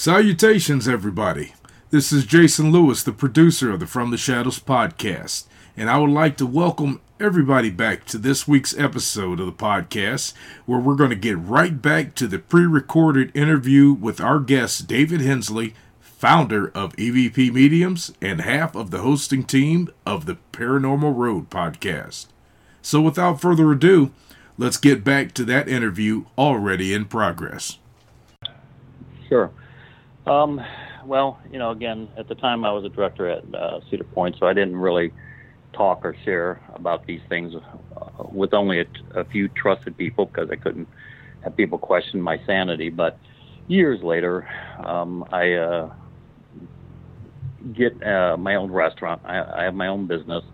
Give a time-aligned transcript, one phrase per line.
[0.00, 1.54] Salutations, everybody.
[1.90, 6.10] This is Jason Lewis, the producer of the From the Shadows podcast, and I would
[6.10, 10.34] like to welcome everybody back to this week's episode of the podcast,
[10.66, 14.86] where we're going to get right back to the pre recorded interview with our guest,
[14.86, 21.16] David Hensley, founder of EVP Mediums and half of the hosting team of the Paranormal
[21.16, 22.26] Road podcast.
[22.82, 24.12] So, without further ado,
[24.56, 27.78] let's get back to that interview already in progress.
[29.28, 29.50] Sure.
[30.28, 30.60] Um,
[31.06, 34.36] well, you know, again, at the time I was a director at uh, Cedar Point,
[34.38, 35.12] so I didn't really
[35.72, 40.50] talk or share about these things uh, with only a, a few trusted people because
[40.50, 40.88] I couldn't
[41.42, 42.90] have people question my sanity.
[42.90, 43.18] But
[43.68, 44.48] years later,
[44.84, 45.92] um, I uh,
[47.72, 49.22] get uh, my own restaurant.
[49.24, 50.44] I, I have my own business,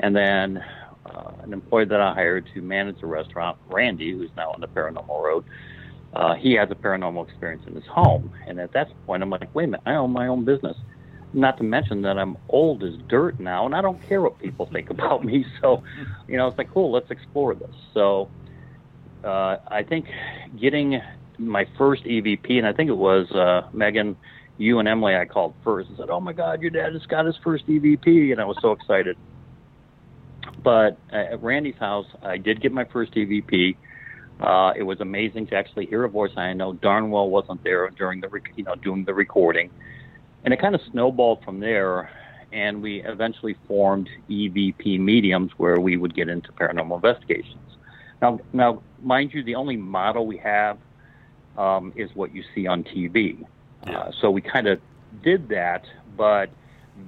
[0.00, 0.64] and then
[1.04, 4.68] uh, an employee that I hired to manage the restaurant, Randy, who's now on the
[4.68, 5.44] Paranormal Road
[6.14, 8.32] uh, he has a paranormal experience in his home.
[8.46, 10.76] And at that point, I'm like, wait a minute, I own my own business.
[11.32, 14.68] Not to mention that I'm old as dirt now, and I don't care what people
[14.70, 15.44] think about me.
[15.60, 15.82] So,
[16.28, 17.74] you know, it's like, cool, let's explore this.
[17.94, 18.30] So,
[19.24, 20.06] uh, I think
[20.60, 21.00] getting
[21.38, 24.16] my first EVP, and I think it was uh, Megan,
[24.58, 27.24] you and Emily, I called first and said, "Oh my God, your dad has got
[27.24, 29.16] his first EVP," and I was so excited.
[30.62, 33.76] But at Randy's house, I did get my first EVP.
[34.42, 37.88] Uh, it was amazing to actually hear a voice I know darn well wasn't there
[37.90, 39.70] during the rec- you know doing the recording,
[40.44, 42.10] and it kind of snowballed from there.
[42.52, 47.56] And we eventually formed EVP Mediums, where we would get into paranormal investigations.
[48.20, 50.76] Now, now, mind you, the only model we have
[51.56, 53.42] um, is what you see on TV.
[53.86, 53.98] Yeah.
[53.98, 54.80] Uh, so we kind of
[55.24, 56.50] did that, but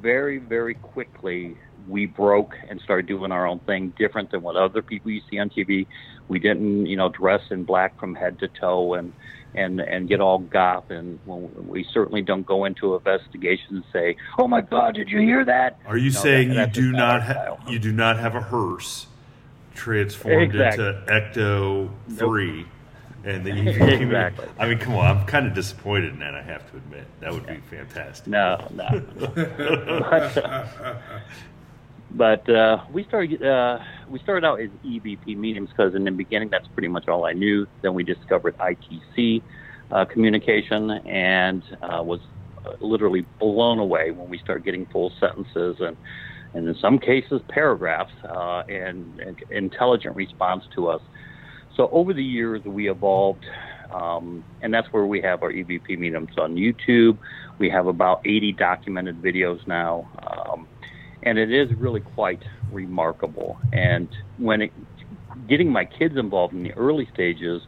[0.01, 1.59] very, very quickly
[1.89, 5.39] we broke and started doing our own thing, different than what other people you see
[5.39, 5.87] on TV.
[6.29, 9.13] We didn't, you know, dress in black from head to toe and
[9.55, 10.91] and and get all goth.
[10.91, 15.45] And we certainly don't go into investigations and say, "Oh my God, did you hear
[15.45, 18.41] that?" Are you no, saying that, you do not ha- you do not have a
[18.41, 19.07] hearse
[19.75, 20.87] transformed exactly.
[20.87, 22.59] into ecto free?
[22.59, 22.69] Nope.
[23.25, 24.47] And then you exactly.
[24.59, 25.07] I mean, come on.
[25.07, 26.35] I'm kind of disappointed in that.
[26.35, 28.27] I have to admit that would be fantastic.
[28.27, 29.03] No, no.
[29.17, 30.67] but, uh,
[32.17, 33.79] but uh, we started uh,
[34.09, 37.33] we started out as EVP mediums because in the beginning that's pretty much all I
[37.33, 37.67] knew.
[37.83, 39.43] Then we discovered ITC
[39.91, 42.21] uh, communication and uh, was
[42.65, 45.97] uh, literally blown away when we started getting full sentences and
[46.55, 51.03] and in some cases paragraphs uh, and, and, intelligent response to us.
[51.77, 53.45] So over the years we evolved.
[53.93, 57.17] Um, and that's where we have our EVP mediums on YouTube.
[57.59, 60.09] We have about 80 documented videos now.
[60.19, 60.67] Um,
[61.25, 63.59] and it is really quite remarkable.
[63.73, 64.73] And when it,
[65.49, 67.63] getting my kids involved in the early stages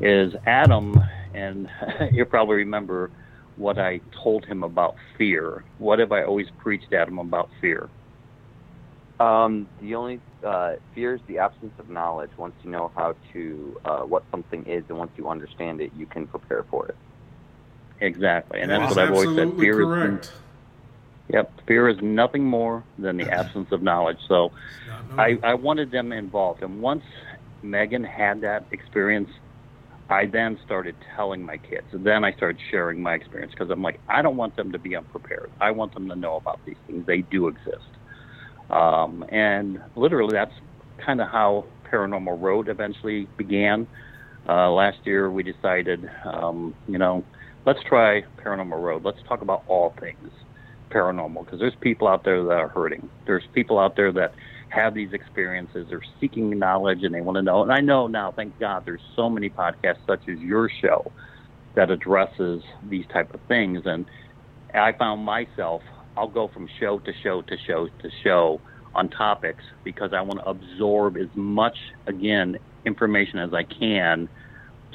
[0.00, 1.00] is Adam,
[1.34, 1.68] and
[2.12, 3.10] you'll probably remember
[3.56, 5.64] what I told him about fear.
[5.78, 7.88] What have I always preached at him about fear?
[9.18, 12.30] Um, the only uh, fear is the absence of knowledge.
[12.36, 16.04] Once you know how to uh, what something is, and once you understand it, you
[16.04, 16.96] can prepare for it.
[17.98, 19.56] Exactly, and that's, what I've always said.
[19.58, 20.26] Fear correct.
[20.26, 20.32] is
[21.28, 24.18] yep, fear is nothing more than the absence of knowledge.
[24.28, 24.50] So,
[25.18, 27.02] I, I wanted them involved, and once
[27.62, 29.30] Megan had that experience,
[30.08, 31.88] I then started telling my kids.
[31.92, 34.78] And then I started sharing my experience because I'm like, I don't want them to
[34.78, 35.50] be unprepared.
[35.60, 37.06] I want them to know about these things.
[37.06, 37.96] They do exist.
[38.70, 40.52] Um, and literally, that's
[41.04, 43.88] kind of how Paranormal Road eventually began.
[44.48, 47.26] Uh, last year, we decided, um, you know,
[47.64, 49.02] let's try Paranormal Road.
[49.04, 50.30] Let's talk about all things
[50.90, 53.08] paranormal because there's people out there that are hurting.
[53.26, 54.34] There's people out there that
[54.68, 55.86] have these experiences.
[55.88, 57.62] They're seeking knowledge and they want to know.
[57.62, 61.10] And I know now, thank God, there's so many podcasts such as your show
[61.74, 63.82] that addresses these type of things.
[63.84, 64.06] And
[64.74, 65.82] I found myself,
[66.16, 68.60] I'll go from show to show to show to show
[68.94, 74.28] on topics because I want to absorb as much, again, information as I can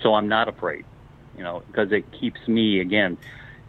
[0.01, 0.85] so I'm not afraid,
[1.37, 3.17] you know, because it keeps me, again,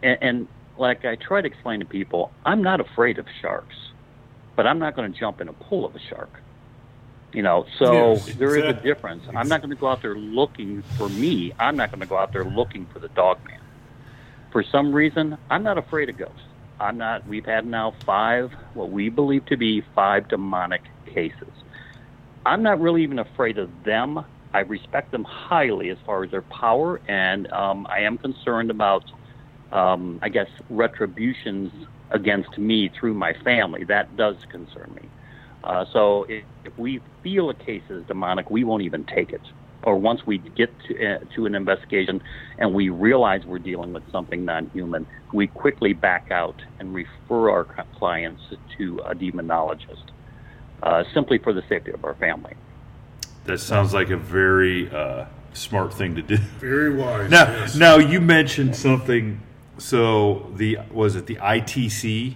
[0.01, 0.47] and, and
[0.77, 3.75] like I try to explain to people, I'm not afraid of sharks
[4.55, 6.29] but I'm not going to jump in a pool of a shark.
[7.33, 9.23] You know, so Yes, there is a difference.
[9.35, 11.51] I'm not going to go out there looking for me.
[11.59, 13.59] I'm not going to go out there looking for the dog man.
[14.51, 16.39] For some reason, I'm not afraid of ghosts.
[16.79, 17.27] I'm not.
[17.27, 21.49] We've had now five, what we believe to be five demonic cases.
[22.45, 24.23] I'm not really even afraid of them.
[24.53, 29.03] I respect them highly as far as their power, and um, I am concerned about,
[29.73, 31.73] um, I guess, retributions
[32.11, 33.83] against me through my family.
[33.83, 35.09] That does concern me.
[35.63, 39.41] Uh, so if, if we feel a case is demonic, we won't even take it.
[39.81, 42.21] Or once we get to, uh, to an investigation
[42.57, 47.65] and we realize we're dealing with something non-human, we quickly back out and refer our
[47.95, 48.43] clients
[48.77, 50.03] to a demonologist,
[50.83, 52.53] uh, simply for the safety of our family.
[53.45, 56.37] That sounds like a very uh, smart thing to do.
[56.37, 57.29] Very wise.
[57.29, 57.75] Now, yes.
[57.75, 59.41] now you mentioned something.
[59.77, 62.35] So the was it the ITC?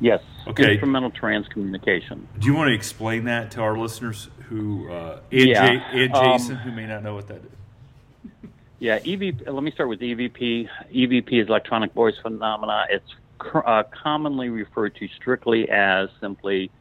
[0.00, 0.22] Yes.
[0.46, 0.72] Okay.
[0.72, 2.26] Instrumental transcommunication.
[2.38, 6.14] Do you want to explain that to our listeners who uh, and, Yeah, Ja- and
[6.14, 8.50] um, Jason who may not know what that is?
[8.80, 9.46] Yeah, EVP.
[9.46, 10.68] Let me start with EVP.
[10.92, 12.86] EVP is electronic voice phenomena.
[12.90, 16.72] It's cr- uh, commonly referred to strictly as simply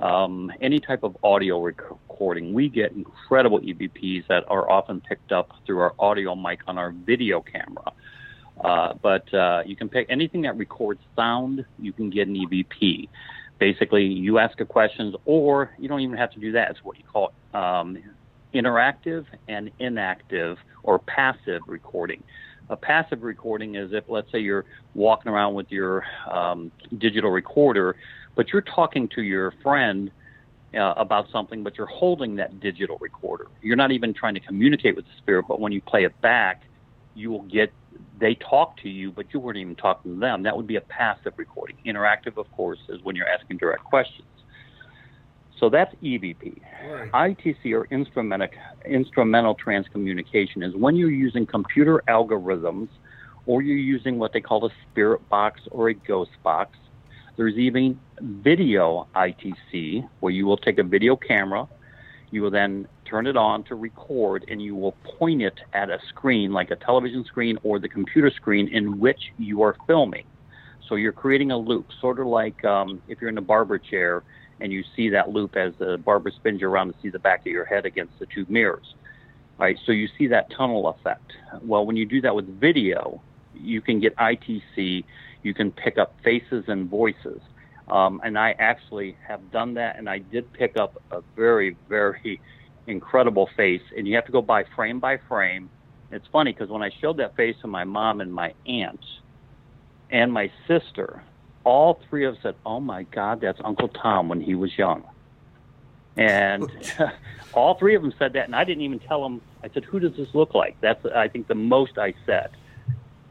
[0.00, 2.52] um, any type of audio rec- recording.
[2.52, 6.92] We get incredible EVPs that are often picked up through our audio mic on our
[6.92, 7.92] video camera.
[8.62, 11.64] Uh, but uh, you can pick anything that records sound.
[11.78, 13.08] You can get an EVP.
[13.58, 16.70] Basically, you ask a questions, or you don't even have to do that.
[16.70, 17.98] It's what you call um,
[18.54, 22.22] interactive and inactive or passive recording.
[22.70, 27.96] A passive recording is if, let's say, you're walking around with your um, digital recorder,
[28.34, 30.10] but you're talking to your friend
[30.74, 33.48] uh, about something, but you're holding that digital recorder.
[33.60, 36.62] You're not even trying to communicate with the spirit, but when you play it back,
[37.14, 37.72] you will get
[38.18, 40.44] they talk to you, but you weren't even talking to them.
[40.44, 41.76] That would be a passive recording.
[41.84, 44.28] Interactive, of course, is when you're asking direct questions.
[45.58, 46.60] So that's EVP.
[46.88, 47.36] Right.
[47.36, 48.48] ITC or instrumental,
[48.84, 52.88] instrumental transcommunication is when you're using computer algorithms
[53.46, 56.76] or you're using what they call a spirit box or a ghost box.
[57.36, 61.66] There's even video ITC where you will take a video camera,
[62.30, 65.98] you will then turn it on to record, and you will point it at a
[66.08, 70.24] screen like a television screen or the computer screen in which you are filming.
[70.88, 74.22] So you're creating a loop, sort of like um, if you're in a barber chair
[74.60, 77.40] and you see that loop as the barber spins you around to see the back
[77.40, 78.94] of your head against the two mirrors.
[79.58, 81.32] All right, so you see that tunnel effect.
[81.62, 83.20] Well, when you do that with video,
[83.54, 85.04] you can get ITC,
[85.42, 87.42] you can pick up faces and voices.
[87.88, 92.40] Um, and I actually have done that, and I did pick up a very, very
[92.86, 93.82] incredible face.
[93.96, 95.70] And you have to go by frame by frame.
[96.10, 99.00] It's funny because when I showed that face to my mom and my aunt
[100.10, 101.22] and my sister,
[101.64, 105.04] all three of us said, "Oh my God, that's Uncle Tom when he was young."
[106.16, 106.70] And
[107.54, 109.40] all three of them said that, and I didn't even tell them.
[109.62, 112.50] I said, "Who does this look like?" That's I think the most I said.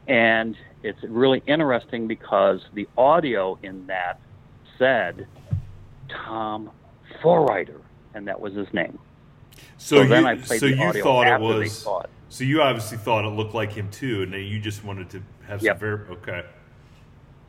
[0.08, 4.18] And it's really interesting because the audio in that
[4.78, 5.28] said
[6.08, 6.70] Tom
[7.22, 7.80] Forrider,
[8.14, 8.98] and that was his name.
[9.76, 11.86] So, So you, then I played so you thought it was.
[12.28, 15.22] So you obviously thought it looked like him too, and then you just wanted to
[15.46, 15.78] have some Yep.
[15.80, 16.44] ver- okay.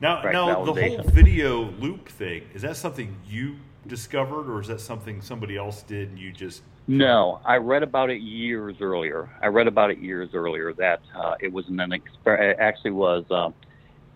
[0.01, 3.55] Now, right, now the whole video loop thing is that something you
[3.87, 6.63] discovered, or is that something somebody else did and you just?
[6.87, 9.29] No, I read about it years earlier.
[9.41, 13.23] I read about it years earlier that uh, it was an exper- it actually was
[13.31, 13.51] uh,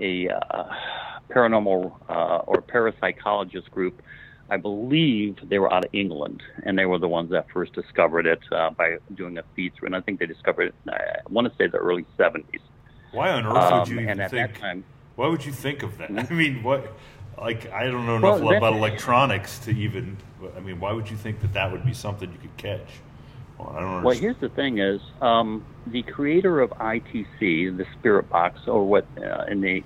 [0.01, 0.63] a uh,
[1.31, 4.01] paranormal uh, or parapsychologist group.
[4.49, 8.25] I believe they were out of England, and they were the ones that first discovered
[8.25, 9.87] it uh, by doing a feed through.
[9.87, 10.75] And I think they discovered it.
[10.87, 12.59] uh, I want to say the early '70s.
[13.11, 14.59] Why on earth Um, would you even think?
[14.59, 14.83] time,
[15.15, 16.11] why would you think of that?
[16.31, 16.93] I mean, what?
[17.37, 20.17] Like, I don't know enough Well, about electronics to even.
[20.55, 22.87] I mean, why would you think that that would be something you could catch?
[23.57, 28.29] Well, I don't Well, here's the thing: is um, the creator of ITC, the Spirit
[28.29, 29.83] Box, or what uh, in the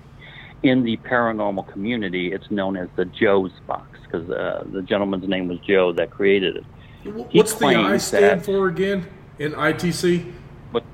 [0.62, 5.48] in the paranormal community, it's known as the Joe's Box because uh, the gentleman's name
[5.48, 6.64] was Joe that created it.
[7.02, 9.06] He What's the I stand for again
[9.38, 10.32] in ITC?
[10.70, 10.84] What,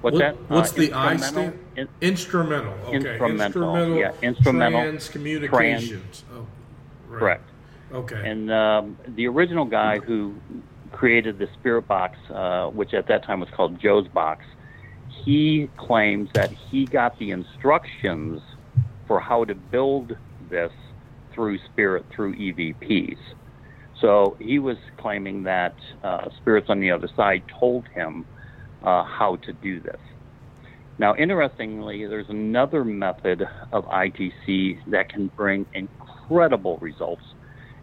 [0.00, 0.36] what's What- that?
[0.50, 1.52] What's Uh, the I instrumental?
[1.52, 1.88] stand?
[2.00, 2.72] In- Instrumental.
[2.88, 2.96] Okay.
[2.96, 6.24] Instrumental, yeah, instrumental, Trans communications.
[6.34, 6.46] oh,
[7.08, 7.18] right.
[7.20, 7.44] Correct.
[7.92, 8.30] Okay.
[8.30, 10.34] And um, the original guy who
[10.92, 14.44] created the Spirit Box, uh, which at that time was called Joe's Box,
[15.24, 18.42] he claims that he got the instructions
[19.06, 20.16] for how to build
[20.48, 20.72] this
[21.40, 23.16] through Spirit through EVPs.
[23.98, 28.26] So he was claiming that uh, spirits on the other side told him
[28.82, 29.96] uh, how to do this.
[30.98, 33.42] Now, interestingly, there's another method
[33.72, 37.24] of ITC that can bring incredible results,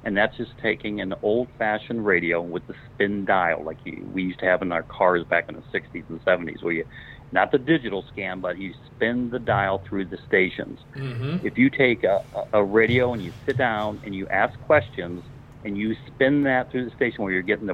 [0.04, 4.40] and that's just taking an old-fashioned radio with the spin dial, like you, we used
[4.42, 6.86] to have in our cars back in the 60s and 70s, where you,
[7.32, 10.80] not the digital scan, but you spin the dial through the stations.
[10.96, 11.44] Mhm.
[11.44, 12.20] If you take a,
[12.54, 15.24] a radio and you sit down and you ask questions,
[15.64, 17.74] and you spin that through the station where you're getting the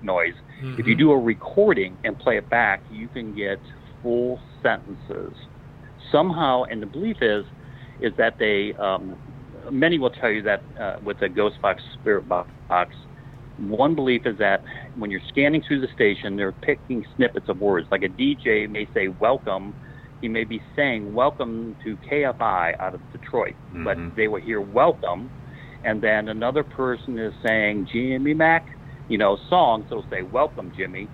[0.00, 0.34] noise,
[0.78, 3.60] if you do a recording and play it back, you can get
[4.00, 5.34] full sentences.
[6.10, 7.44] Somehow, and the belief is,
[8.00, 9.16] is that they, um,
[9.70, 12.94] many will tell you that uh, with the Ghost Box Spirit Box,
[13.56, 14.62] one belief is that
[14.94, 17.86] when you're scanning through the station, they're picking snippets of words.
[17.90, 19.74] Like a DJ may say "welcome,"
[20.20, 25.30] he may be saying "welcome to KFI" out of Detroit, but they will hear "welcome,"
[25.84, 28.66] and then another person is saying Jimmy Mac,
[29.08, 29.86] you know, songs.
[29.90, 31.10] It'll say "welcome, Jimmy,"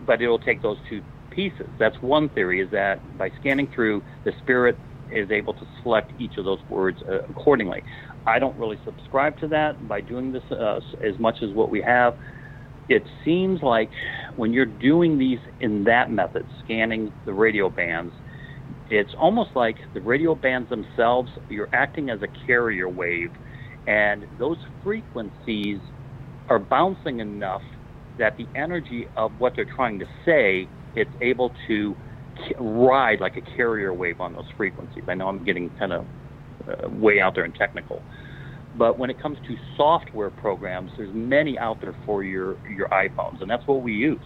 [0.00, 1.68] but it'll take those two pieces.
[1.78, 6.36] That's one theory: is that by scanning through, the spirit is able to select each
[6.36, 7.82] of those words uh, accordingly.
[8.26, 11.82] I don't really subscribe to that by doing this uh, as much as what we
[11.82, 12.14] have.
[12.88, 13.90] It seems like
[14.36, 18.14] when you're doing these in that method, scanning the radio bands,
[18.90, 23.30] it's almost like the radio bands themselves, you're acting as a carrier wave,
[23.86, 25.80] and those frequencies
[26.48, 27.62] are bouncing enough
[28.18, 31.96] that the energy of what they're trying to say, it's able to
[32.58, 35.04] ride like a carrier wave on those frequencies.
[35.08, 36.08] I know I'm getting kind of
[36.68, 38.02] uh, way out there and technical.
[38.74, 43.40] But when it comes to software programs, there's many out there for your, your iPhones,
[43.40, 44.24] and that's what we use.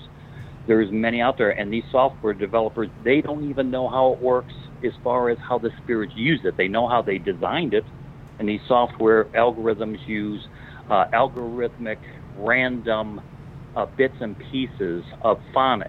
[0.66, 4.52] There's many out there, and these software developers, they don't even know how it works
[4.84, 6.56] as far as how the spirits use it.
[6.56, 7.84] They know how they designed it,
[8.38, 10.42] and these software algorithms use
[10.88, 11.98] uh, algorithmic,
[12.34, 13.20] random
[13.74, 15.86] uh, bits and pieces of phonics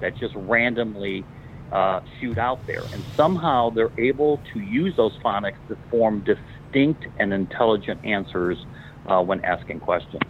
[0.00, 1.26] that just randomly
[1.72, 2.82] uh, shoot out there.
[2.92, 8.64] And somehow they're able to use those phonics to form distinct and intelligent answers
[9.06, 10.22] uh, when asking questions.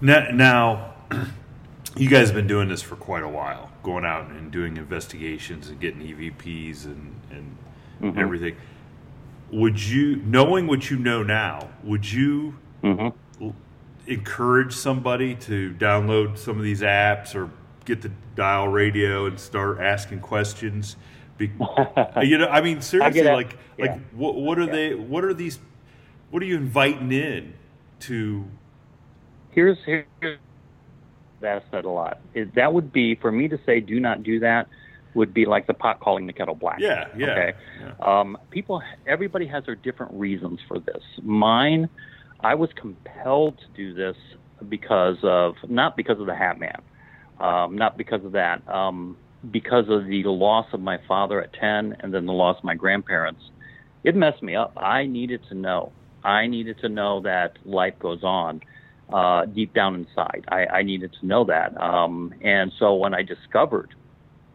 [0.00, 0.94] Now, now,
[1.96, 5.68] you guys have been doing this for quite a while, going out and doing investigations
[5.68, 7.56] and getting EVPs and, and
[8.02, 8.18] Mhm.
[8.18, 8.56] everything.
[9.52, 13.12] Would you, knowing what you know now, would you Mhm.
[13.40, 13.54] l-
[14.08, 17.48] encourage somebody to download some of these apps or
[17.84, 20.96] get the dial radio and start asking questions?
[21.38, 21.46] Be,
[22.22, 23.32] you know, I mean, seriously, it.
[23.32, 23.86] like, Yeah.
[23.86, 24.94] like what, what are they?
[24.94, 25.58] What are these?
[26.30, 27.54] What are you inviting in
[28.00, 28.44] to?
[29.50, 30.06] Here's here's
[31.40, 32.20] that said a lot.
[32.34, 34.68] It, that would be for me to say, do not do that.
[35.14, 36.78] Would be like the pot calling the kettle black.
[36.80, 37.52] Yeah, yeah, Okay.
[38.00, 41.02] Um, people, everybody has their different reasons for this.
[41.22, 41.90] Mine,
[42.40, 44.16] I was compelled to do this
[44.70, 46.80] because of not because of the Hat Man,
[47.42, 49.16] um, not because of that, um,
[49.50, 52.74] because of the loss of my father at ten, and then the loss of my
[52.74, 53.42] grandparents.
[54.04, 54.72] It messed me up.
[54.76, 55.92] I needed to know.
[56.24, 58.62] I needed to know that life goes on
[59.12, 60.44] uh, deep down inside.
[60.48, 61.78] I, I needed to know that.
[61.80, 63.94] Um, and so when I discovered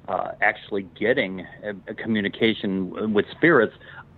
[0.07, 3.73] uh, actually getting a, a communication with spirits,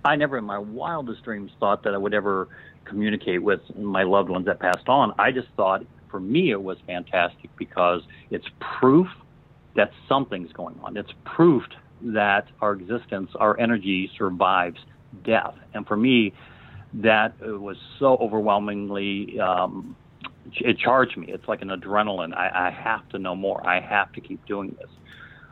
[0.05, 2.47] I never in my wildest dreams thought that I would ever
[2.85, 5.13] communicate with my loved ones that passed on.
[5.19, 9.07] I just thought for me it was fantastic because it's proof
[9.75, 10.97] that something's going on.
[10.97, 11.63] It's proof
[12.01, 14.79] that our existence, our energy survives
[15.23, 15.55] death.
[15.73, 16.33] And for me,
[16.93, 19.95] that was so overwhelmingly, um,
[20.51, 21.27] it charged me.
[21.29, 22.33] It's like an adrenaline.
[22.33, 23.65] I, I have to know more.
[23.67, 24.89] I have to keep doing this.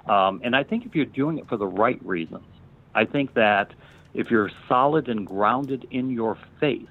[0.09, 2.45] Um, and I think if you're doing it for the right reasons,
[2.95, 3.73] I think that
[4.13, 6.87] if you're solid and grounded in your faith,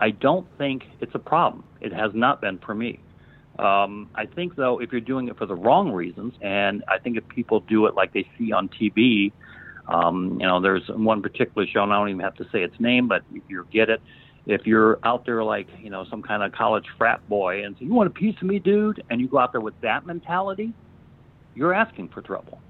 [0.00, 1.64] I don't think it's a problem.
[1.80, 3.00] It has not been for me.
[3.58, 7.16] Um, I think, though, if you're doing it for the wrong reasons, and I think
[7.16, 9.32] if people do it like they see on TV,
[9.88, 12.78] um, you know, there's one particular show, and I don't even have to say its
[12.78, 14.00] name, but you get it.
[14.46, 17.86] If you're out there like, you know, some kind of college frat boy and say,
[17.86, 19.02] you want a piece of me, dude?
[19.10, 20.72] And you go out there with that mentality,
[21.54, 22.60] you're asking for trouble.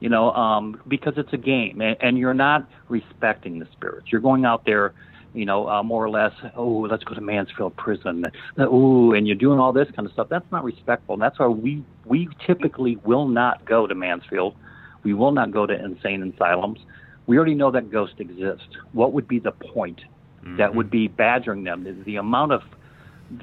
[0.00, 4.06] You know, um, because it's a game, and, and you're not respecting the spirits.
[4.10, 4.94] You're going out there
[5.34, 8.24] you know, uh, more or less, oh, let's go to Mansfield Prison.
[8.58, 10.28] Oh, and you're doing all this kind of stuff.
[10.28, 11.14] That's not respectful.
[11.14, 14.56] And that's why we we typically will not go to Mansfield.
[15.02, 16.80] We will not go to insane asylums.
[17.26, 18.68] We already know that ghosts exist.
[18.92, 20.00] What would be the point?
[20.42, 20.56] Mm-hmm.
[20.56, 21.84] That would be badgering them.
[21.84, 22.62] The, the amount of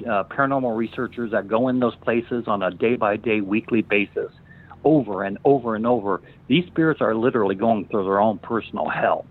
[0.00, 4.30] uh, paranormal researchers that go in those places on a day by day, weekly basis,
[4.84, 6.20] over and over and over.
[6.48, 9.24] These spirits are literally going through their own personal hell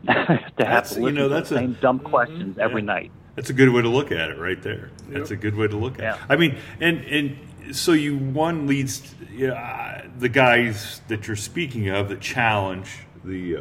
[0.06, 2.08] to have that's, to you know, that's to the a, same dumb mm-hmm.
[2.08, 3.10] questions mm-hmm, every night.
[3.36, 4.90] That's a good way to look at it, right there.
[5.08, 5.18] Yep.
[5.18, 6.00] That's a good way to look at.
[6.00, 6.14] Yeah.
[6.14, 6.20] it.
[6.28, 11.36] I mean, and and so you one leads you know, uh, the guys that you're
[11.36, 12.90] speaking of that challenge
[13.24, 13.60] the uh,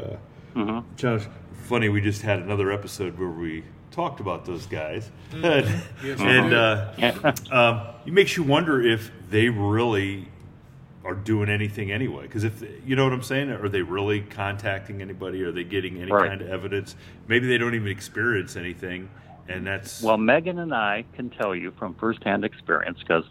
[0.56, 0.96] mm-hmm.
[0.96, 1.28] challenge.
[1.64, 6.22] Funny, we just had another episode where we talked about those guys, mm-hmm.
[6.24, 10.28] and uh, um, it makes you wonder if they really
[11.04, 12.24] are doing anything anyway.
[12.24, 15.44] Because if you know what I'm saying, are they really contacting anybody?
[15.44, 16.30] Are they getting any right.
[16.30, 16.96] kind of evidence?
[17.28, 19.10] Maybe they don't even experience anything,
[19.48, 20.18] and that's well.
[20.18, 23.26] Megan and I can tell you from firsthand experience because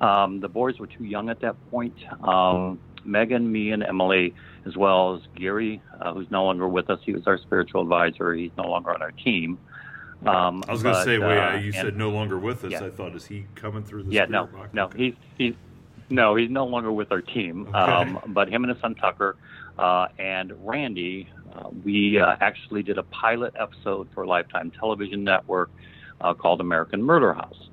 [0.00, 1.94] um, the boys were too young at that point.
[2.22, 4.34] Um, Megan, me, and Emily,
[4.66, 6.98] as well as Gary, uh, who's no longer with us.
[7.04, 8.34] He was our spiritual advisor.
[8.34, 9.58] He's no longer on our team.
[10.26, 12.72] Um, I was going to say, wait, uh, you said no longer with us.
[12.72, 12.84] Yeah.
[12.84, 14.12] I thought, is he coming through the?
[14.12, 14.72] Yeah, no, box?
[14.72, 15.54] no, he's he's
[16.10, 17.66] no, he's no longer with our team.
[17.68, 17.78] Okay.
[17.78, 19.36] Um, but him and his son Tucker
[19.78, 25.70] uh, and Randy, uh, we uh, actually did a pilot episode for Lifetime Television Network
[26.20, 27.68] uh, called American Murder House,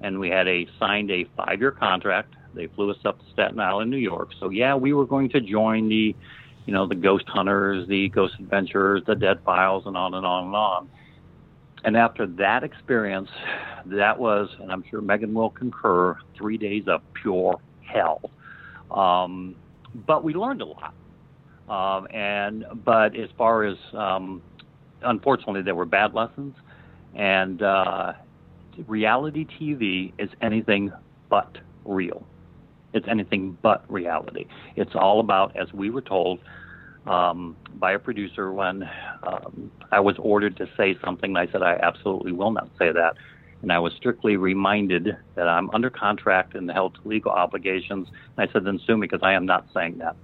[0.00, 2.34] and we had a signed a five-year contract.
[2.54, 4.30] They flew us up to Staten Island, New York.
[4.40, 6.16] So yeah, we were going to join the,
[6.64, 10.46] you know, the ghost hunters, the ghost adventurers, the dead files, and on and on
[10.46, 10.90] and on.
[11.86, 13.30] And after that experience,
[13.86, 18.28] that was, and I'm sure Megan will concur, three days of pure hell.
[18.90, 19.54] Um,
[20.06, 20.94] but we learned a lot.
[21.68, 24.42] Um, and but as far as um,
[25.02, 26.56] unfortunately, there were bad lessons,
[27.14, 28.14] and uh,
[28.88, 30.92] reality TV is anything
[31.28, 32.26] but real.
[32.94, 34.46] It's anything but reality.
[34.74, 36.40] It's all about, as we were told
[37.06, 38.88] um, by a producer when
[39.22, 41.36] um, I was ordered to say something.
[41.36, 43.16] I said I absolutely will not say that
[43.62, 48.08] and I was strictly reminded that I'm under contract and held to legal obligations.
[48.36, 50.16] And I said, then sue me because I am not saying that.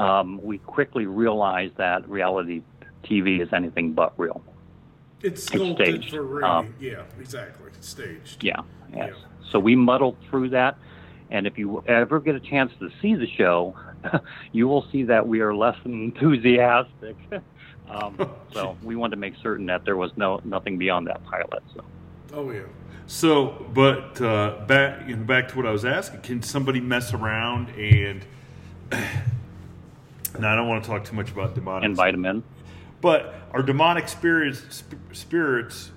[0.00, 2.62] Um, we quickly realized that reality
[3.04, 4.42] TV is anything but real.
[5.22, 6.48] It's sculpted it's for radio.
[6.48, 7.70] Um, yeah, exactly.
[7.74, 8.42] It's staged.
[8.42, 8.60] Yeah,
[8.92, 9.12] yes.
[9.12, 9.50] Yeah.
[9.50, 10.76] So we muddled through that.
[11.30, 13.76] And if you ever get a chance to see the show,
[14.52, 17.16] you will see that we are less enthusiastic.
[17.88, 21.62] um, so we wanted to make certain that there was no nothing beyond that pilot.
[21.74, 21.84] So.
[22.32, 22.62] Oh yeah.
[23.06, 27.12] So, but uh, back you know, back to what I was asking, can somebody mess
[27.12, 28.24] around and?
[30.38, 31.84] now I don't want to talk too much about demonic.
[31.84, 32.42] Invite them in.
[33.00, 35.90] But are demonic spirits, sp- spirits,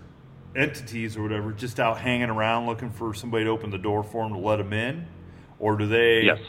[0.55, 4.23] entities or whatever, just out hanging around looking for somebody to open the door for
[4.23, 5.07] them to let them in,
[5.59, 6.21] or do they?
[6.23, 6.39] Yes.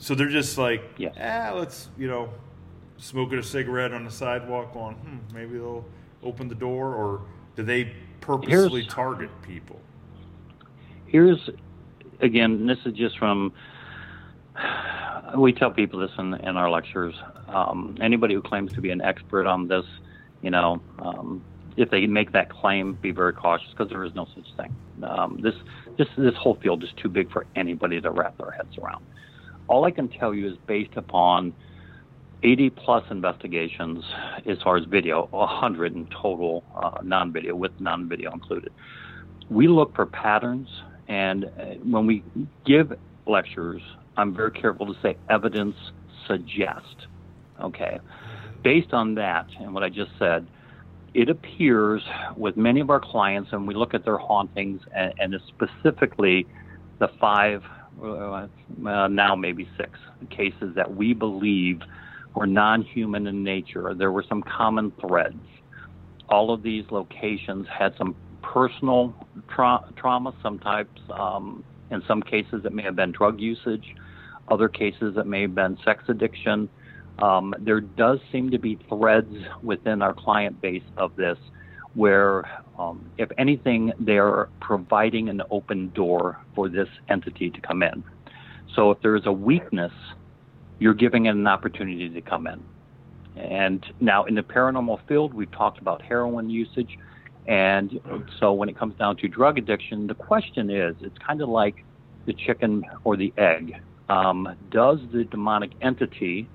[0.00, 1.14] So they're just like, yes.
[1.20, 2.30] ah, let's you know,
[2.96, 5.84] smoking a cigarette on the sidewalk, going, hmm, maybe they'll
[6.22, 7.20] open the door, or
[7.54, 9.78] do they purposely here's, target people?
[11.06, 11.50] Here's
[12.20, 13.52] again, this is just from
[15.36, 17.14] we tell people this in, in our lectures.
[17.48, 19.84] Um, anybody who claims to be an expert on this,
[20.40, 21.44] you know, um,
[21.76, 24.74] if they make that claim, be very cautious because there is no such thing.
[25.02, 25.54] Um, this
[25.98, 29.04] this this whole field is too big for anybody to wrap their heads around.
[29.70, 31.54] All I can tell you is based upon
[32.42, 34.04] 80 plus investigations
[34.44, 38.72] as far as video, 100 in total uh, non video, with non video included.
[39.48, 40.68] We look for patterns,
[41.06, 41.48] and uh,
[41.84, 42.24] when we
[42.66, 42.92] give
[43.28, 43.80] lectures,
[44.16, 45.76] I'm very careful to say evidence
[46.26, 47.06] suggest.
[47.62, 48.00] Okay.
[48.64, 50.48] Based on that and what I just said,
[51.14, 52.02] it appears
[52.36, 56.46] with many of our clients, and we look at their hauntings, and, and specifically
[56.98, 57.62] the five,
[58.02, 59.98] uh, now maybe six
[60.30, 61.80] cases that we believe
[62.34, 63.94] were non human in nature.
[63.94, 65.36] There were some common threads.
[66.28, 69.14] All of these locations had some personal
[69.48, 73.94] tra- trauma, some types, um, in some cases, it may have been drug usage,
[74.48, 76.68] other cases, it may have been sex addiction.
[77.18, 81.38] Um, there does seem to be threads within our client base of this
[81.94, 82.44] where,
[82.78, 88.04] um, if anything, they're providing an open door for this entity to come in.
[88.74, 89.92] So if there is a weakness,
[90.78, 92.62] you're giving it an opportunity to come in.
[93.36, 96.98] And now in the paranormal field, we've talked about heroin usage.
[97.46, 98.00] And
[98.38, 101.84] so when it comes down to drug addiction, the question is it's kind of like
[102.26, 103.80] the chicken or the egg.
[104.08, 106.48] Um, does the demonic entity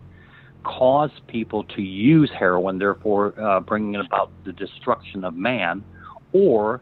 [0.65, 5.83] cause people to use heroin, therefore uh, bringing about the destruction of man,
[6.33, 6.81] or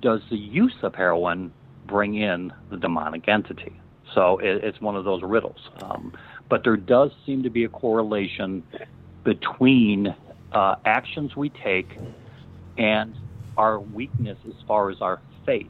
[0.00, 1.52] does the use of heroin
[1.86, 3.78] bring in the demonic entity?
[4.14, 5.58] So it, it's one of those riddles.
[5.82, 6.12] Um,
[6.48, 8.62] but there does seem to be a correlation
[9.24, 10.14] between
[10.52, 11.88] uh, actions we take
[12.78, 13.14] and
[13.56, 15.66] our weakness as far as our faith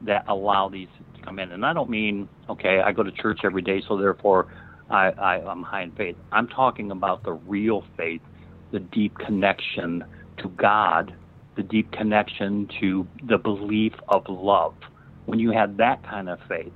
[0.00, 1.52] that allow these to come in.
[1.52, 4.48] And I don't mean, okay, I go to church every day, so therefore
[4.90, 6.16] I, I, I'm high in faith.
[6.32, 8.22] I'm talking about the real faith,
[8.70, 10.04] the deep connection
[10.38, 11.14] to God,
[11.56, 14.74] the deep connection to the belief of love.
[15.26, 16.72] When you have that kind of faith,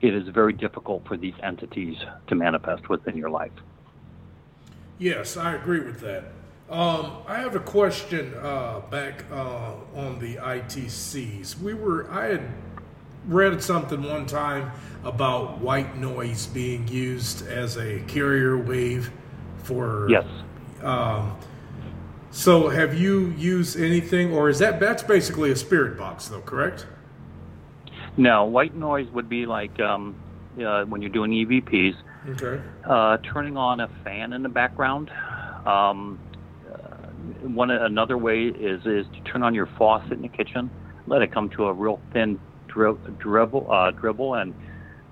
[0.00, 1.96] it is very difficult for these entities
[2.28, 3.52] to manifest within your life.
[4.98, 6.32] Yes, I agree with that.
[6.70, 11.58] Um, I have a question uh, back uh, on the ITCs.
[11.58, 12.42] We were I had
[13.28, 14.72] read something one time
[15.04, 19.12] about white noise being used as a carrier wave
[19.62, 20.24] for yes.
[20.82, 21.36] Um,
[22.30, 26.40] so have you used anything, or is that that's basically a spirit box, though?
[26.40, 26.86] Correct?
[28.16, 30.14] No, white noise would be like um,
[30.60, 31.94] uh, when you're doing EVPs.
[32.30, 32.62] Okay.
[32.84, 35.10] Uh, turning on a fan in the background.
[35.64, 36.18] Um,
[36.70, 37.06] uh,
[37.48, 40.70] one another way is is to turn on your faucet in the kitchen,
[41.06, 44.54] let it come to a real thin dribble, uh, dribble, and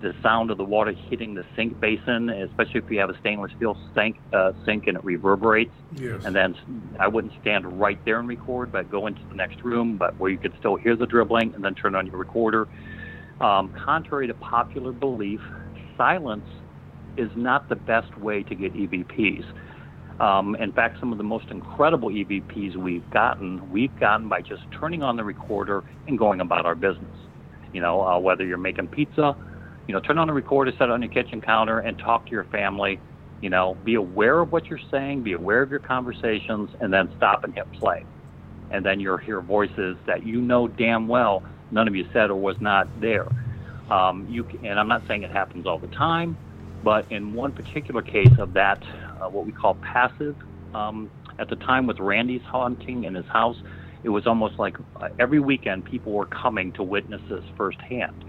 [0.01, 3.51] the sound of the water hitting the sink basin, especially if you have a stainless
[3.57, 5.73] steel sink, uh, sink and it reverberates.
[5.97, 6.23] Yes.
[6.25, 6.55] And then
[7.01, 10.31] I wouldn't stand right there and record, but go into the next room, but where
[10.31, 12.69] you could still hear the dribbling, and then turn on your recorder.
[13.41, 15.41] Um, contrary to popular belief,
[15.97, 16.47] silence
[17.17, 19.45] is not the best way to get EVPs.
[20.21, 24.63] Um, in fact, some of the most incredible EVPs we've gotten, we've gotten by just
[24.79, 27.17] turning on the recorder and going about our business.
[27.77, 29.37] You know, uh, whether you're making pizza,
[29.87, 32.33] you know, turn on the recorder, set it on your kitchen counter, and talk to
[32.33, 32.99] your family.
[33.43, 37.13] You know, be aware of what you're saying, be aware of your conversations, and then
[37.19, 38.03] stop and hit play.
[38.71, 42.37] And then you'll hear voices that you know damn well none of you said or
[42.37, 43.29] was not there.
[43.91, 46.35] Um, you and I'm not saying it happens all the time,
[46.83, 48.83] but in one particular case of that,
[49.21, 50.35] uh, what we call passive,
[50.73, 53.59] um, at the time with Randy's haunting in his house,
[54.07, 58.25] it was almost like uh, every weekend people were coming to witness this firsthand.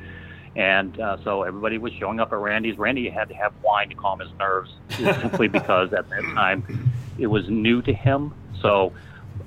[0.55, 2.79] And uh, so everybody was showing up at Randy's.
[2.79, 7.27] Randy had to have wine to calm his nerves, simply because at that time it
[7.27, 8.33] was new to him.
[8.59, 8.91] So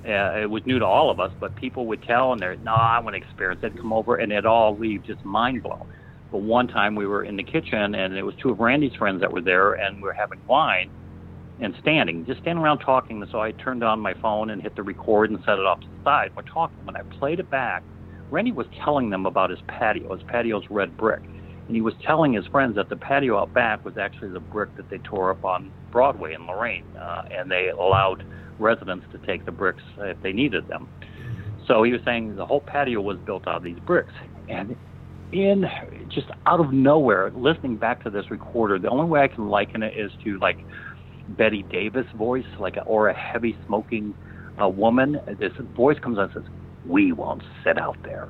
[0.06, 2.74] uh, it was new to all of us, but people would tell, and they're, no,
[2.74, 3.76] I want to experience it.
[3.76, 5.92] Come over, and it all leave just mind blown.
[6.30, 9.20] But one time we were in the kitchen, and it was two of Randy's friends
[9.22, 10.90] that were there, and we were having wine
[11.61, 13.25] and standing, just standing around talking.
[13.31, 15.87] So I turned on my phone and hit the record and set it off to
[15.87, 16.31] the side.
[16.35, 16.77] We're talking.
[16.85, 17.83] When I played it back,
[18.31, 20.14] Randy was telling them about his patio.
[20.14, 21.20] His patio's red brick.
[21.23, 24.75] And he was telling his friends that the patio out back was actually the brick
[24.77, 26.85] that they tore up on Broadway in Lorain.
[26.96, 28.25] Uh, and they allowed
[28.59, 30.88] residents to take the bricks if they needed them.
[31.66, 34.12] So he was saying the whole patio was built out of these bricks.
[34.49, 34.77] And
[35.33, 35.64] in
[36.09, 39.83] just out of nowhere, listening back to this recorder, the only way I can liken
[39.83, 40.59] it is to like
[41.36, 44.14] Bette Davis voice, like a, or a heavy smoking
[44.60, 45.20] uh, woman.
[45.38, 46.52] This voice comes on and says,
[46.86, 48.28] "We won't sit out there."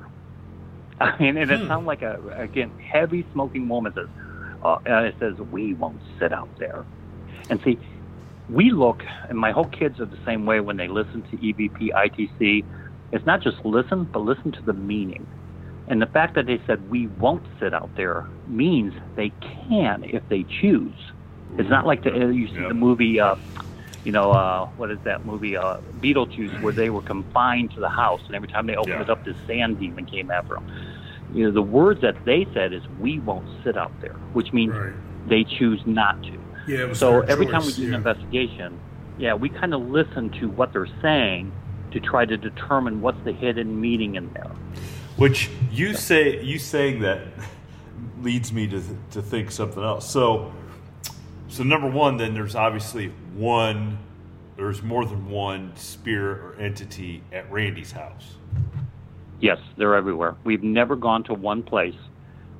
[0.99, 1.67] I mean, and it hmm.
[1.67, 4.07] sounds like a again heavy smoking woman says,
[4.63, 6.85] uh, and it says, "We won't sit out there."
[7.49, 7.79] And see,
[8.49, 11.89] we look, and my whole kids are the same way when they listen to EVP,
[11.91, 12.65] ITC.
[13.11, 15.25] It's not just listen, but listen to the meaning.
[15.87, 19.31] And the fact that they said we won't sit out there means they
[19.67, 20.95] can if they choose.
[21.57, 23.35] It's not like the, you see the movie, uh,
[24.03, 27.89] you know, uh, what is that movie, uh, Beetlejuice, where they were confined to the
[27.89, 29.01] house, and every time they opened yeah.
[29.01, 30.71] it up, this sand demon came after them.
[31.33, 34.73] You know, the words that they said is "we won't sit out there," which means
[34.73, 34.93] right.
[35.27, 36.37] they choose not to.
[36.67, 37.53] Yeah, so every choice.
[37.53, 37.87] time we do yeah.
[37.89, 38.79] an investigation,
[39.17, 41.51] yeah, we kind of listen to what they're saying
[41.91, 44.51] to try to determine what's the hidden meaning in there.
[45.17, 47.27] Which you say you saying that
[48.21, 50.09] leads me to to think something else.
[50.09, 50.51] So
[51.51, 53.97] so number one, then there's obviously one.
[54.55, 58.35] There's more than one spirit or entity at Randy's house.
[59.39, 60.35] Yes, they're everywhere.
[60.43, 61.95] We've never gone to one place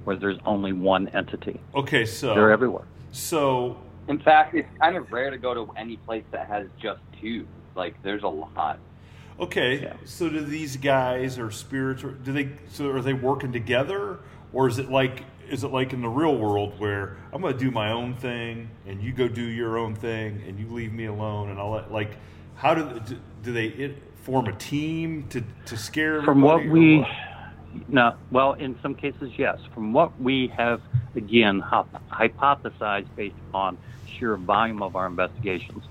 [0.03, 1.59] where there's only one entity.
[1.75, 2.85] Okay, so They're everywhere.
[3.11, 3.77] So
[4.07, 7.47] In fact, it's kind of rare to go to any place that has just two.
[7.75, 8.79] Like, there's a lot.
[9.39, 9.93] Okay, Yeah.
[10.05, 12.01] so do these guys or spirits?
[12.01, 12.49] Do they?
[12.69, 14.19] So are they working together,
[14.53, 17.59] or is it like is it like in the real world where I'm going to
[17.59, 21.05] do my own thing and you go do your own thing and you leave me
[21.05, 22.17] alone and I'll let like
[22.55, 26.23] how do do, they form a team to to scare?
[26.23, 27.07] From what we, what?
[27.87, 29.59] no, well, in some cases, yes.
[29.73, 30.81] From what we have,
[31.15, 35.83] again, hyp- hypothesized based on sheer volume of our investigations,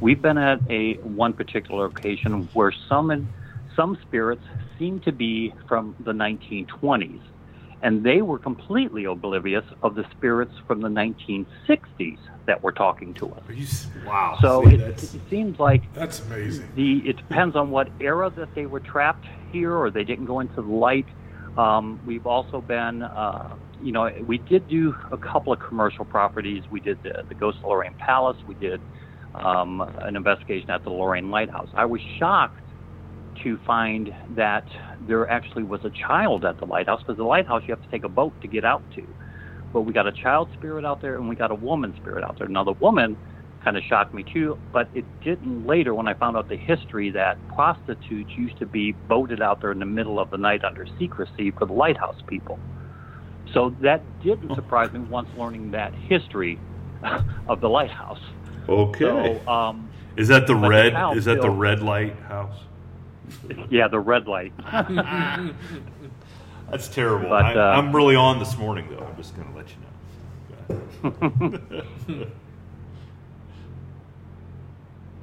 [0.00, 3.28] we've been at a one particular location where some
[3.74, 4.44] some spirits
[4.78, 7.20] seem to be from the 1920s,
[7.82, 13.30] and they were completely oblivious of the spirits from the 1960s that were talking to
[13.32, 13.42] us.
[13.48, 14.36] Are you s- wow.
[14.40, 16.68] So see, it, it seems like That's amazing.
[16.74, 20.40] the it depends on what era that they were trapped here or they didn't go
[20.40, 21.06] into the light.
[21.56, 26.62] Um, we've also been, uh, you know, we did do a couple of commercial properties.
[26.70, 28.36] We did the, the Ghost of Lorain Palace.
[28.46, 28.80] We did
[29.34, 31.68] um, an investigation at the Lorain Lighthouse.
[31.74, 32.60] I was shocked
[33.42, 34.64] to find that
[35.06, 38.04] there actually was a child at the lighthouse because the lighthouse you have to take
[38.04, 39.06] a boat to get out to.
[39.72, 42.38] But we got a child spirit out there and we got a woman spirit out
[42.38, 42.48] there.
[42.48, 43.16] Now the woman
[43.62, 47.10] kind of shocked me too, but it didn't later when I found out the history
[47.10, 50.86] that prostitutes used to be boated out there in the middle of the night under
[50.98, 52.58] secrecy for the lighthouse people.
[53.52, 56.58] So that didn't surprise me once learning that history
[57.48, 58.20] of the lighthouse.
[58.68, 59.40] Okay.
[59.44, 61.16] So, um, is that the but the red?
[61.16, 62.56] Is that the red light house?
[63.70, 64.52] Yeah, the red light.
[66.70, 67.28] That's terrible.
[67.30, 69.04] But, I, uh, I'm really on this morning, though.
[69.04, 69.86] I'm just going to let you know.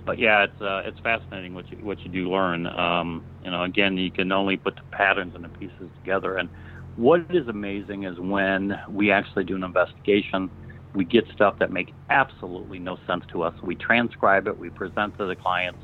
[0.05, 2.65] but yeah, it's uh, it's fascinating what you what you do learn.
[2.65, 6.37] Um, you know, again, you can only put the patterns and the pieces together.
[6.37, 6.49] And
[6.95, 10.49] what is amazing is when we actually do an investigation,
[10.93, 13.53] we get stuff that make absolutely no sense to us.
[13.61, 15.79] We transcribe it, we present to the clients,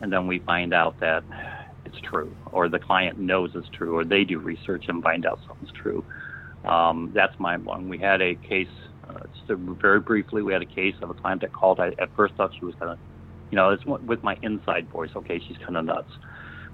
[0.00, 1.24] and then we find out that
[1.84, 5.40] it's true, or the client knows it's true, or they do research and find out
[5.46, 6.04] something's true.
[6.64, 7.88] Um, that's mind blowing.
[7.88, 8.68] We had a case,
[9.08, 11.80] uh, just very briefly, we had a case of a client that called.
[11.80, 12.98] I at first thought she was kind of,
[13.50, 15.10] you know, it's with my inside voice.
[15.16, 16.10] Okay, she's kind of nuts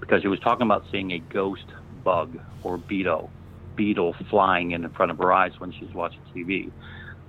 [0.00, 1.64] because she was talking about seeing a ghost
[2.04, 3.30] bug or beetle,
[3.76, 6.70] beetle flying in front of her eyes when she's watching TV.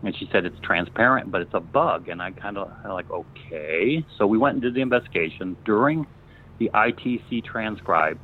[0.03, 2.07] And she said it's transparent, but it's a bug.
[2.09, 4.05] And I kind of like, okay.
[4.17, 5.57] So we went and did the investigation.
[5.65, 6.05] During
[6.59, 8.19] the ITC transcribe,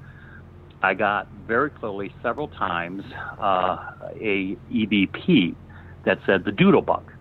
[0.83, 3.03] I got very clearly several times
[3.39, 5.55] uh, a EVP
[6.05, 7.11] that said the doodle bug.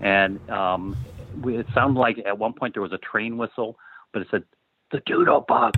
[0.00, 0.96] And um,
[1.44, 3.78] it sounded like at one point there was a train whistle,
[4.12, 4.44] but it said
[4.90, 5.74] the doodle bug.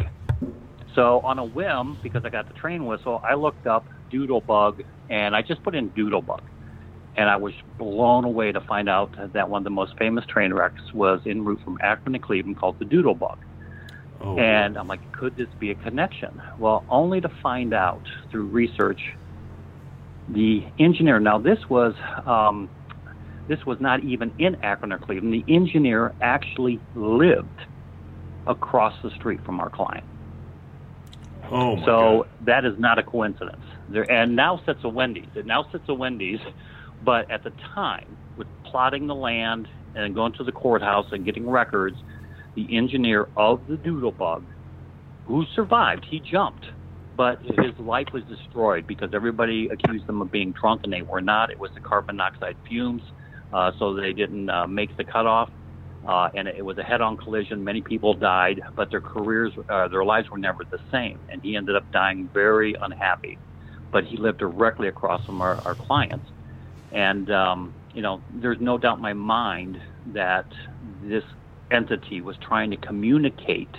[0.95, 4.83] So on a whim, because I got the train whistle, I looked up doodle bug
[5.11, 6.43] and I just put in doodle bug.
[7.17, 10.53] And I was blown away to find out that one of the most famous train
[10.55, 13.39] wrecks was en route from Akron to Cleveland called the Doodle Bug.
[14.21, 16.43] Oh, And I'm like, could this be a connection?
[16.59, 19.19] Well, only to find out through research,
[20.29, 21.21] the engineer.
[21.21, 21.95] Now, this was
[22.27, 22.71] um,
[23.49, 25.35] this was not even in Akron or Cleveland.
[25.35, 27.67] The engineer actually lived
[28.47, 30.07] across the street from our client.
[31.51, 32.29] oh my So God.
[32.43, 33.65] that is not a coincidence.
[33.89, 35.31] There and now sits a Wendy's.
[35.35, 36.41] It now sits a Wendy's,
[37.03, 41.49] but at the time, with plotting the land and going to the courthouse and getting
[41.49, 41.97] records,
[42.55, 44.47] the engineer of the Doodlebug,
[45.25, 46.67] who survived, he jumped,
[47.17, 51.21] but his life was destroyed because everybody accused him of being drunk and they were
[51.21, 51.51] not.
[51.51, 53.03] It was the carbon monoxide fumes,
[53.53, 55.51] uh, so they didn't uh, make the cutoff.
[56.07, 57.65] Uh, and it was a head-on collision.
[57.65, 61.19] Many people died, but their careers, uh, their lives were never the same.
[61.29, 63.41] And he ended up dying very unhappy.
[63.91, 66.27] But he lived directly across from our, our clients.
[66.97, 70.47] And um, you know, there's no doubt in my mind that
[70.83, 71.25] this
[71.71, 73.77] entity was trying to communicate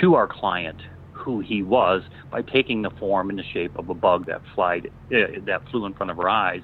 [0.00, 0.80] to our client
[1.12, 4.88] who he was by taking the form and the shape of a bug that flied
[5.14, 6.62] uh, that flew in front of her eyes.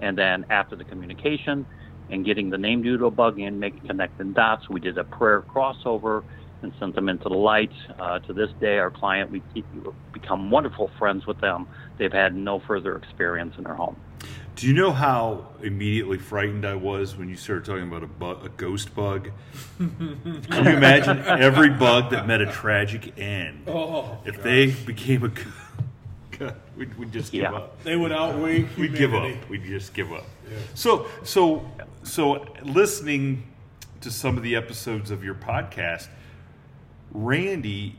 [0.00, 1.66] And then after the communication
[2.10, 6.24] and getting the name doodle bug in, making connecting dots, we did a prayer crossover
[6.62, 7.72] and sent them into the light.
[7.98, 11.66] Uh, to this day, our client, we keep, we've become wonderful friends with them.
[11.98, 13.96] They've had no further experience in their home.
[14.56, 18.44] Do you know how immediately frightened I was when you started talking about a, bu-
[18.46, 19.30] a ghost bug?
[19.78, 23.62] Can you imagine every bug that met a tragic end?
[23.66, 25.28] Oh, if they became a.
[26.36, 27.54] go- we'd, we'd just give Yeah.
[27.54, 27.82] up.
[27.84, 29.48] They would outweigh We'd give up.
[29.48, 30.24] We'd just give up.
[30.74, 31.64] So, so,
[32.02, 33.44] so, listening
[34.02, 36.08] to some of the episodes of your podcast,
[37.12, 37.96] Randy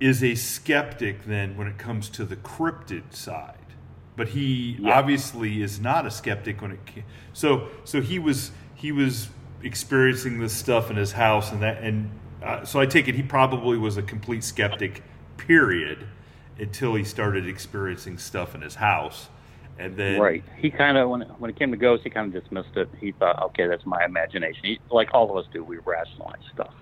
[0.00, 3.54] is a skeptic then when it comes to the cryptid side,
[4.16, 6.80] but he obviously is not a skeptic when it.
[7.32, 9.28] So, so he was he was
[9.62, 12.10] experiencing this stuff in his house, and that, and
[12.42, 15.02] uh, so I take it he probably was a complete skeptic,
[15.36, 16.06] period,
[16.58, 19.28] until he started experiencing stuff in his house,
[19.78, 20.44] and then Right.
[20.58, 22.88] He kind of when it, when it came to ghosts, he kind of dismissed it.
[23.00, 24.60] He thought, okay, that's my imagination.
[24.64, 26.74] He, like all of us do, we rationalize stuff.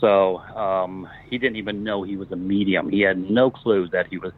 [0.00, 2.88] So um, he didn't even know he was a medium.
[2.88, 4.32] He had no clue that he was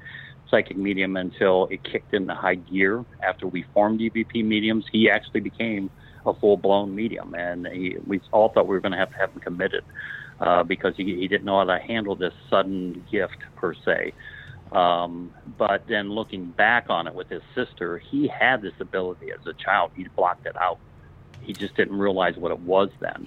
[0.51, 4.85] psychic medium until it kicked into high gear after we formed EVP mediums.
[4.91, 5.91] He actually became
[6.27, 9.17] a full blown medium, and he, we all thought we were going to have to
[9.17, 9.85] have him committed
[10.41, 14.13] uh, because he, he didn't know how to handle this sudden gift per se.
[14.73, 19.45] Um, but then looking back on it with his sister, he had this ability as
[19.47, 19.91] a child.
[19.95, 20.79] He blocked it out.
[21.41, 23.27] He just didn't realize what it was then.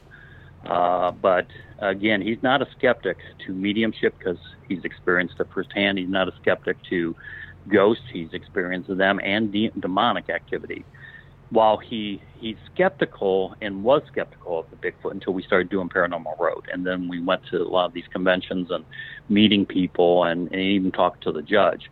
[0.65, 1.47] Uh, but
[1.79, 5.97] again, he's not a skeptic to mediumship because he's experienced it firsthand.
[5.97, 7.15] He's not a skeptic to
[7.67, 8.05] ghosts.
[8.11, 10.85] He's experienced them and de- demonic activity.
[11.49, 16.39] While he he's skeptical and was skeptical of the Bigfoot until we started doing Paranormal
[16.39, 18.85] Road, and then we went to a lot of these conventions and
[19.29, 21.91] meeting people and, and even talked to the judge.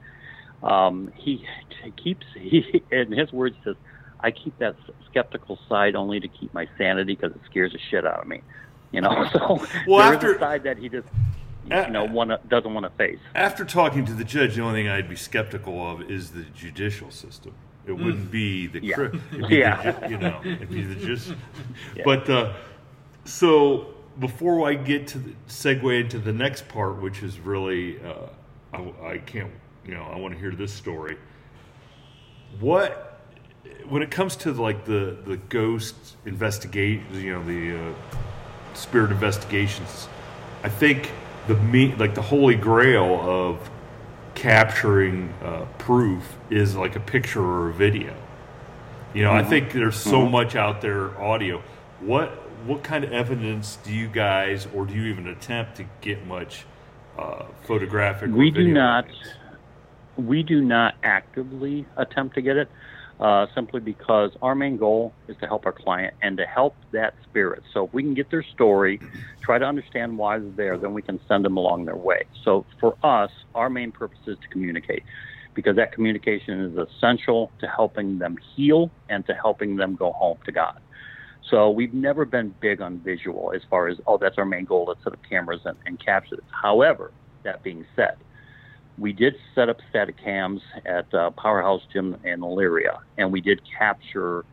[0.63, 1.45] Um, he
[2.03, 3.75] keeps he in his words says,
[4.23, 4.75] "I keep that
[5.09, 8.41] skeptical side only to keep my sanity because it scares the shit out of me."
[8.91, 11.07] You know, so Well, there is after- a side that he just
[11.65, 13.19] you know wanna, doesn't want to face.
[13.35, 17.11] After talking to the judge, the only thing I'd be skeptical of is the judicial
[17.11, 17.53] system.
[17.87, 18.83] It wouldn't be the, Mm.
[18.83, 18.99] Yeah.
[19.01, 19.91] it'd be Yeah.
[19.91, 21.33] the you know, it'd be the just.
[21.95, 22.03] Yeah.
[22.05, 22.53] But uh,
[23.25, 23.87] so
[24.19, 28.27] before I get to the, segue into the next part, which is really, uh,
[28.73, 29.51] I, I can't,
[29.85, 31.17] you know, I want to hear this story.
[32.59, 33.10] What,
[33.87, 35.95] when it comes to like the the ghost
[36.25, 37.93] investigate, you know, the uh,
[38.73, 40.07] spirit investigations,
[40.63, 41.11] I think
[41.47, 43.69] the me like the holy grail of
[44.35, 48.15] capturing uh, proof is like a picture or a video.
[49.13, 51.61] You know, I think there's so much out there audio.
[51.99, 52.29] What
[52.65, 56.65] what kind of evidence do you guys, or do you even attempt to get much
[57.17, 58.29] uh, photographic?
[58.29, 59.27] or we do not evidence?
[60.17, 62.69] we do not actively attempt to get it
[63.21, 67.13] uh, simply because our main goal is to help our client and to help that
[67.23, 67.61] spirit.
[67.71, 68.99] So if we can get their story
[69.43, 72.23] try to understand why they're there then we can send them along their way.
[72.43, 75.03] So for us our main purpose is to communicate
[75.53, 80.37] because that communication is essential to helping them heal and to helping them go home
[80.45, 80.73] to god.
[81.49, 84.85] So we've never been big on visual as far as oh that's our main goal
[84.87, 88.15] let's set up cameras and, and capture this however that being said
[88.97, 93.61] we did set up static cams at uh, Powerhouse Gym in Elyria, and we did
[93.77, 94.45] capture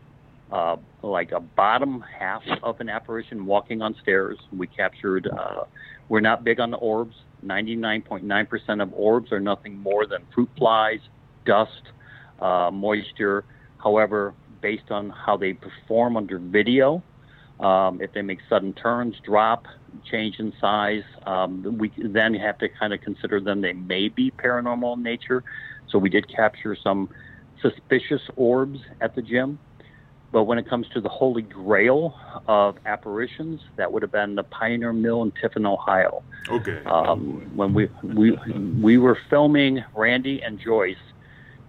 [0.53, 4.39] uh, like a bottom half of an apparition walking on stairs.
[4.57, 5.29] We captured.
[5.29, 5.65] Uh,
[6.09, 7.15] we're not big on the orbs.
[7.45, 11.01] 99.9% of orbs are nothing more than fruit flies,
[11.45, 11.83] dust,
[12.41, 13.45] uh, moisture.
[13.77, 17.03] However, based on how they perform under video,
[17.61, 19.67] um, if they make sudden turns, drop,
[20.11, 23.61] change in size, um, we then have to kind of consider them.
[23.61, 25.45] They may be paranormal in nature.
[25.89, 27.09] So we did capture some
[27.63, 29.59] suspicious orbs at the gym.
[30.31, 32.15] But when it comes to the holy grail
[32.47, 36.23] of apparitions, that would have been the Pioneer Mill in Tiffin, Ohio.
[36.51, 36.83] Okay.
[36.85, 38.33] Um, when we, we
[38.83, 40.97] we were filming Randy and Joyce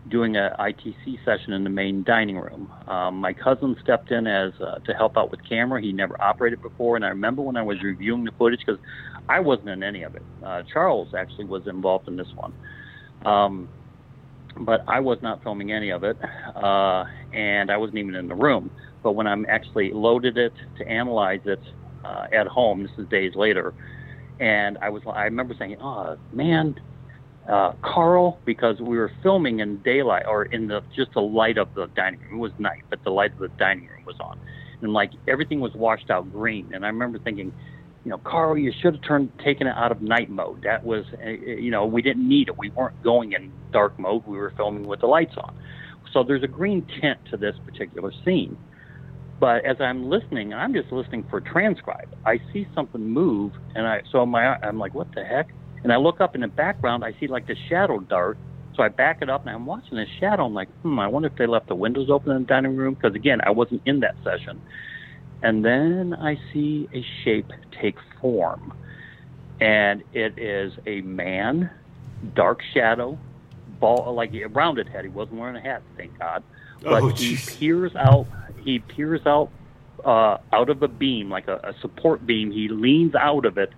[0.07, 2.71] doing a ITC session in the main dining room.
[2.88, 5.81] Um, my cousin stepped in as uh, to help out with camera.
[5.81, 8.81] He never operated before, and I remember when I was reviewing the footage because
[9.27, 10.25] I wasn't in any of it.
[10.43, 12.53] Uh, Charles actually was involved in this one,
[13.25, 13.69] um,
[14.62, 16.17] but I was not filming any of it,
[16.55, 18.71] uh, and I wasn't even in the room.
[19.03, 21.62] But when I'm actually loaded it to analyze it
[22.05, 23.73] uh, at home, this is days later,
[24.39, 26.75] and I was I remember saying, "Oh man."
[27.49, 31.73] Uh, Carl because we were filming in daylight or in the just the light of
[31.75, 32.35] the dining room.
[32.35, 34.38] It was night, but the light of the dining room was on,
[34.81, 36.71] and like everything was washed out green.
[36.73, 37.54] And I remember thinking,
[38.06, 40.63] you know, Carl, you should have turned taken it out of night mode.
[40.63, 42.58] That was, uh, you know, we didn't need it.
[42.58, 44.23] We weren't going in dark mode.
[44.27, 45.56] We were filming with the lights on.
[46.13, 48.58] So there's a green tint to this particular scene.
[49.39, 52.13] But as I'm listening, I'm just listening for transcribe.
[52.25, 55.47] I see something move, and I so my I'm like, what the heck?
[55.84, 58.38] And I look up in the background, I see like the shadow dart.
[58.75, 60.46] So I back it up and I'm watching this shadow.
[60.46, 62.94] I'm like, hmm, I wonder if they left the windows open in the dining room.
[62.94, 64.62] Because again, I wasn't in that session.
[65.42, 67.52] And then I see a shape
[67.82, 68.73] take form.
[69.62, 71.69] And it is a man,
[72.36, 73.17] dark shadow,
[73.80, 75.04] ball like a rounded head.
[75.04, 76.44] He wasn't wearing a hat, thank God.
[76.86, 78.27] Oh, But he peers out.
[78.63, 79.50] He peers out
[80.06, 82.52] uh, out of a beam, like a, a support beam.
[82.52, 83.71] He leans out of it,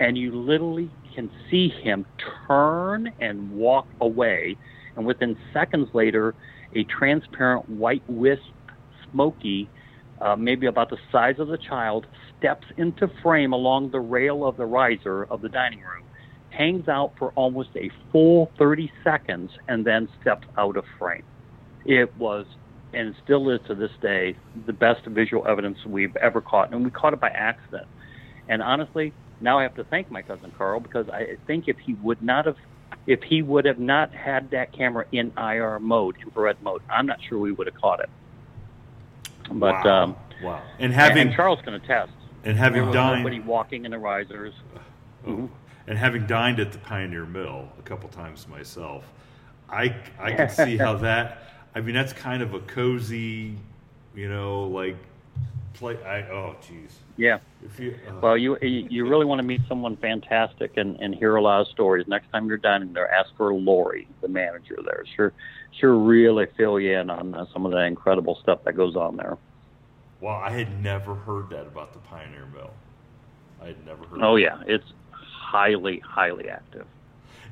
[0.00, 2.06] and you literally can see him
[2.46, 4.56] turn and walk away.
[4.96, 6.34] And within seconds later,
[6.74, 8.42] a transparent white wisp,
[9.10, 9.68] smoky,
[10.20, 12.06] uh, maybe about the size of the child,
[12.38, 16.04] steps into frame along the rail of the riser of the dining room,
[16.50, 21.24] hangs out for almost a full 30 seconds, and then steps out of frame.
[21.84, 22.46] It was,
[22.92, 24.36] and still is to this day,
[24.66, 26.72] the best visual evidence we've ever caught.
[26.72, 27.88] And we caught it by accident.
[28.48, 29.12] And honestly,
[29.42, 32.46] now I have to thank my cousin Carl because I think if he would not
[32.46, 32.56] have,
[33.06, 37.18] if he would have not had that camera in IR mode, infrared mode, I'm not
[37.28, 38.10] sure we would have caught it.
[39.50, 40.02] But wow.
[40.04, 40.62] um, wow.
[40.78, 42.12] And and, having and Charles can attest.
[42.44, 44.54] and There having was dined nobody walking in the risers.
[45.26, 45.50] oh,
[45.86, 49.04] and having dined at the Pioneer Mill a couple times myself,
[49.68, 51.42] I I can see how that.
[51.74, 53.56] I mean, that's kind of a cozy,
[54.14, 54.96] you know, like
[55.74, 56.02] play.
[56.04, 56.92] I oh, jeez.
[57.16, 57.38] Yeah.
[57.64, 61.14] If you, uh, Well, you you you really want to meet someone fantastic and, and
[61.14, 62.06] hear a lot of stories.
[62.08, 65.04] Next time you're dining there, ask for Lori, the manager there.
[65.16, 65.32] Sure,
[65.78, 69.16] sure, really fill you in on uh, some of the incredible stuff that goes on
[69.16, 69.38] there.
[70.20, 72.70] Well, I had never heard that about the Pioneer Mill.
[73.60, 74.20] I had never heard.
[74.22, 74.42] Oh that.
[74.42, 76.86] yeah, it's highly highly active.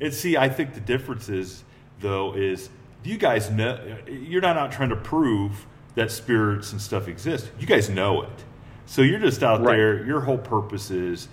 [0.00, 1.64] And see, I think the difference is,
[2.00, 2.70] though, is
[3.04, 7.50] you guys know you're not out trying to prove that spirits and stuff exist.
[7.58, 8.44] You guys know it,
[8.86, 9.76] so you're just out Right.
[9.76, 10.04] there.
[10.04, 11.28] Your whole purpose is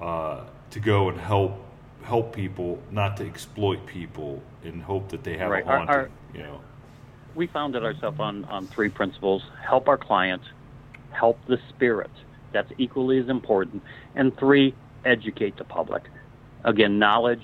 [0.00, 0.40] uh,
[0.70, 1.62] to go and help
[2.02, 5.64] help people, not to exploit people, and hope that they have Right.
[5.64, 5.94] a Our- haunting.
[5.96, 6.60] our- you know,
[7.34, 10.46] We founded ourselves on on three principles: help our clients,
[11.10, 12.10] help the spirit.
[12.52, 13.82] That's equally as important.
[14.14, 14.74] And three,
[15.04, 16.04] educate the public.
[16.64, 17.42] Again, knowledge.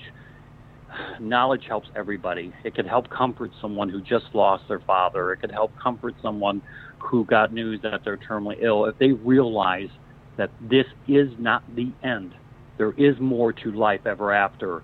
[1.19, 2.53] Knowledge helps everybody.
[2.63, 5.31] It could help comfort someone who just lost their father.
[5.33, 6.61] It could help comfort someone
[6.99, 8.85] who got news that they're terminally ill.
[8.85, 9.89] If they realize
[10.37, 12.33] that this is not the end,
[12.77, 14.83] there is more to life ever after.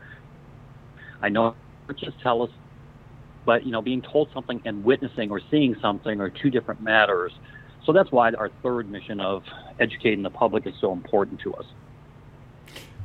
[1.22, 1.55] I know
[1.95, 2.51] just tell us,
[3.45, 7.32] but you know, being told something and witnessing or seeing something are two different matters.
[7.86, 9.43] So that's why our third mission of
[9.80, 11.66] educating the public is so important to us.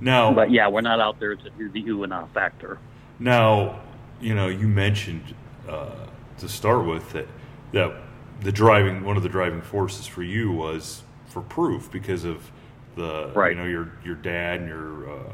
[0.01, 0.33] No.
[0.35, 2.79] But yeah, we're not out there to do the ooh and ah factor.
[3.19, 3.81] Now,
[4.21, 5.35] you know, you mentioned
[5.69, 5.91] uh,
[6.39, 7.27] to start with that
[7.73, 7.93] that
[8.41, 12.51] the driving one of the driving forces for you was for proof because of
[12.97, 13.53] the Right.
[13.53, 15.33] you know your your dad and your uh,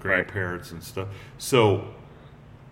[0.00, 1.08] grandparents and stuff.
[1.38, 1.88] So,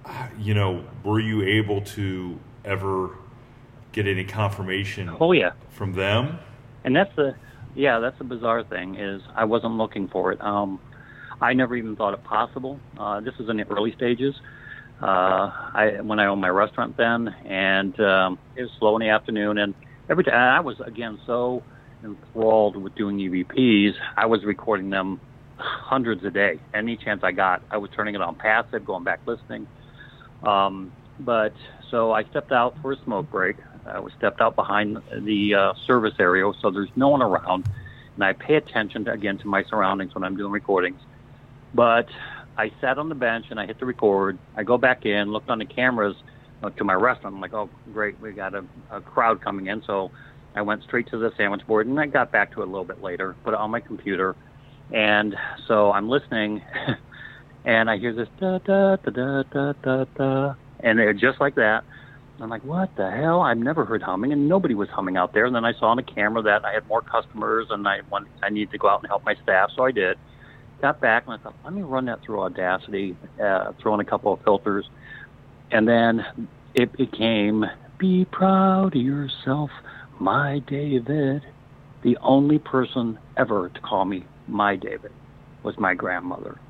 [0.05, 3.11] uh, you know, were you able to ever
[3.93, 5.53] get any confirmation Oh yeah.
[5.71, 6.39] from them?
[6.85, 7.35] And that's the,
[7.75, 10.41] yeah, that's the bizarre thing is I wasn't looking for it.
[10.43, 10.79] Um,
[11.43, 12.79] I never even thought it possible.
[12.97, 14.35] Uh, this is in the early stages.
[15.03, 19.09] Uh, I when I owned my restaurant then, and um, it was slow in the
[19.09, 19.75] afternoon, and
[20.09, 21.65] every time I was again so
[22.05, 25.21] enthralled with doing EVPs, I was recording them
[25.57, 26.61] hundreds a day.
[26.73, 29.67] Any chance I got, I was turning it on passive, going back listening.
[30.45, 31.55] Um, but
[31.91, 33.57] so I stepped out for a smoke break.
[33.85, 37.69] I was stepped out behind the uh, service area, so there's no one around,
[38.15, 41.01] and I pay attention to, again to my surroundings when I'm doing recordings.
[41.75, 42.07] But
[42.57, 44.39] I sat on the bench and I hit the record.
[44.57, 46.17] I go back in, looked on the cameras
[46.63, 47.35] uh, to my restaurant.
[47.35, 49.83] I'm like, oh, great, we got a, a crowd coming in.
[49.87, 50.11] So
[50.55, 52.85] I went straight to the sandwich board, and I got back to it a little
[52.85, 53.35] bit later.
[53.45, 54.37] Put it on my computer,
[54.93, 55.35] and
[55.67, 56.63] so I'm listening,
[57.65, 61.55] and I hear this da da da da da da da, and it, just like
[61.55, 61.85] that.
[62.41, 63.41] I'm like, what the hell?
[63.41, 65.47] I've never heard humming, and nobody was humming out there.
[65.47, 68.27] And then I saw on the camera that I had more customers, and I want,
[68.43, 70.19] I needed to go out and help my staff, so I did.
[70.83, 74.05] Got back, and I thought, let me run that through Audacity, uh, throw in a
[74.05, 74.85] couple of filters,
[75.71, 76.27] and then
[76.75, 77.65] it became,
[77.99, 79.71] "Be proud of yourself,
[80.19, 81.43] my David."
[82.03, 85.13] The only person ever to call me my David
[85.63, 86.61] was my grandmother.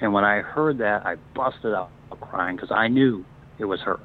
[0.00, 1.90] And when I heard that, I busted out
[2.20, 3.24] crying because I knew
[3.58, 3.98] it was her.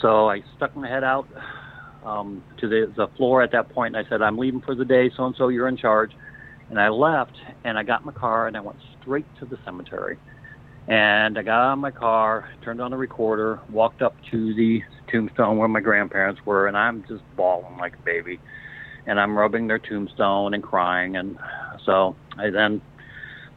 [0.00, 1.28] So I stuck my head out
[2.04, 4.84] um, to the, the floor at that point, and I said, I'm leaving for the
[4.84, 6.10] day, so and so, you're in charge.
[6.70, 10.18] And I left, and I got my car, and I went straight to the cemetery.
[10.86, 14.82] And I got out of my car, turned on the recorder, walked up to the
[15.10, 18.38] tombstone where my grandparents were, and I'm just bawling like a baby.
[19.06, 21.16] And I'm rubbing their tombstone and crying.
[21.16, 21.38] And
[21.84, 22.80] so I then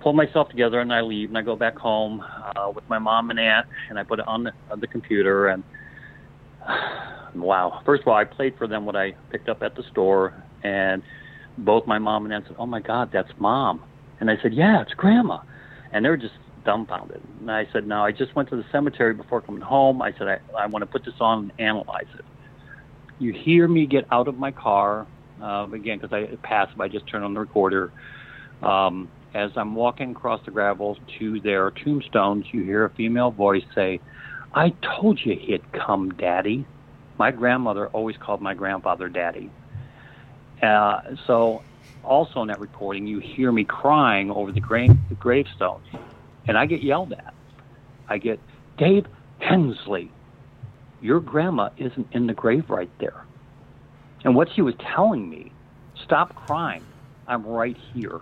[0.02, 2.24] pull myself together and I leave and I go back home
[2.56, 5.48] uh, with my mom and aunt and I put it on the, on the computer
[5.48, 5.64] and
[7.36, 7.82] wow.
[7.86, 10.34] First of all, I played for them what I picked up at the store
[10.64, 11.02] and
[11.58, 13.84] both my mom and aunt said, "Oh my God, that's mom,"
[14.20, 15.40] and I said, "Yeah, it's grandma,"
[15.92, 16.34] and they're just
[16.68, 17.22] dumbfounded.
[17.40, 20.02] And I said, no, I just went to the cemetery before coming home.
[20.02, 22.26] I said, I, I want to put this on and analyze it.
[23.20, 25.08] You hear me get out of my car,
[25.42, 27.92] uh, again, because I pass, I just turn on the recorder.
[28.62, 33.64] Um, as I'm walking across the gravel to their tombstones, you hear a female voice
[33.74, 34.00] say,
[34.54, 36.66] I told you he'd come, Daddy.
[37.18, 39.50] My grandmother always called my grandfather Daddy.
[40.62, 41.64] Uh, so,
[42.04, 45.86] also in that recording, you hear me crying over the, grave, the gravestones,
[46.48, 47.34] and I get yelled at.
[48.08, 48.40] I get,
[48.78, 49.06] Dave
[49.40, 50.12] Hensley,
[51.02, 53.26] your grandma isn't in the grave right there.
[54.24, 55.52] And what she was telling me,
[56.04, 56.86] stop crying.
[57.28, 58.22] I'm right here.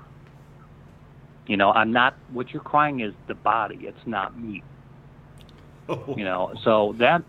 [1.47, 4.63] You know, I'm not, what you're crying is the body, it's not me.
[5.87, 7.21] You know, so that,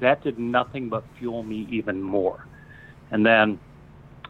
[0.00, 2.46] that did nothing but fuel me even more.
[3.10, 3.58] And then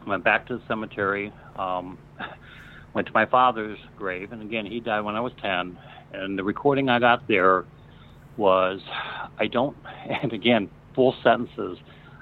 [0.07, 1.97] went back to the cemetery, um,
[2.93, 5.77] went to my father's grave, and again, he died when I was 10.
[6.13, 7.65] And the recording I got there
[8.37, 8.81] was,
[9.39, 9.75] I don't,
[10.23, 11.77] and again, full sentences,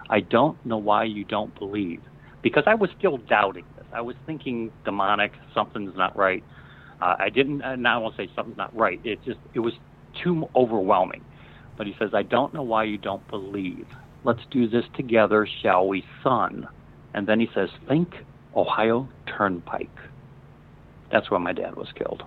[0.10, 2.02] I don't know why you don't believe.
[2.42, 3.86] Because I was still doubting this.
[3.94, 6.44] I was thinking demonic, something's not right.
[7.02, 9.00] Uh, I didn't, and now I won't say something's not right.
[9.04, 9.74] It just, it was
[10.24, 11.24] too overwhelming.
[11.78, 13.88] But he says, I don't know why you don't believe.
[14.24, 16.68] Let's do this together, shall we, son?
[17.14, 18.16] And then he says, think
[18.56, 19.90] Ohio Turnpike.
[21.12, 22.24] That's where my dad was killed.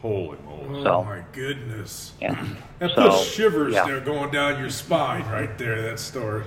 [0.00, 0.80] Holy moly.
[0.80, 2.12] Oh So- my goodness.
[2.20, 2.44] Yeah.
[2.78, 3.86] That So, puts shivers yeah.
[3.86, 6.44] there going down your spine right there, that story.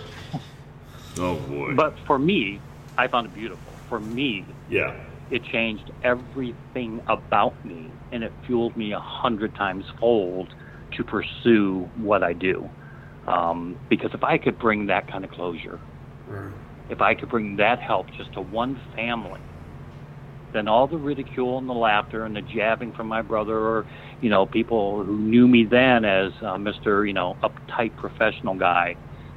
[1.17, 1.73] Oh boy.
[1.75, 2.59] But for me,
[2.97, 3.71] I found it beautiful.
[3.87, 4.93] For me, yeah.
[5.31, 10.53] it changed everything about me and it fueled me a hundred times fold
[10.97, 12.69] to pursue what I do.
[13.27, 15.79] Um, because if I could bring that kind of closure,
[16.27, 16.51] Right.
[16.89, 19.41] If I could bring that help just to one family,
[20.53, 23.85] then all the ridicule and the laughter and the jabbing from my brother or,
[24.21, 28.95] you know, people who knew me then as uh, Mr., you know, uptight professional guy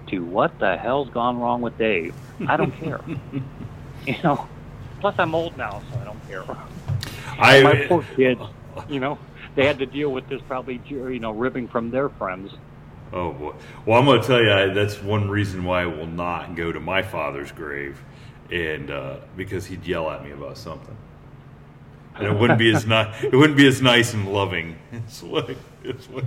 [0.08, 2.14] to what the hell's gone wrong with Dave?
[2.46, 3.00] I don't care.
[4.06, 4.46] you know,
[5.00, 6.44] plus I'm old now, so I don't care.
[7.38, 8.40] I, my poor kids,
[8.88, 9.18] you know,
[9.54, 12.52] they had to deal with this probably, you know, ribbing from their friends.
[13.12, 13.54] Oh boy.
[13.86, 16.72] Well, I'm going to tell you I, that's one reason why I will not go
[16.72, 18.02] to my father's grave,
[18.50, 20.96] and uh, because he'd yell at me about something,
[22.16, 23.24] and it wouldn't be as nice.
[23.24, 24.78] It wouldn't be as nice and loving.
[24.92, 26.24] It's like it's like.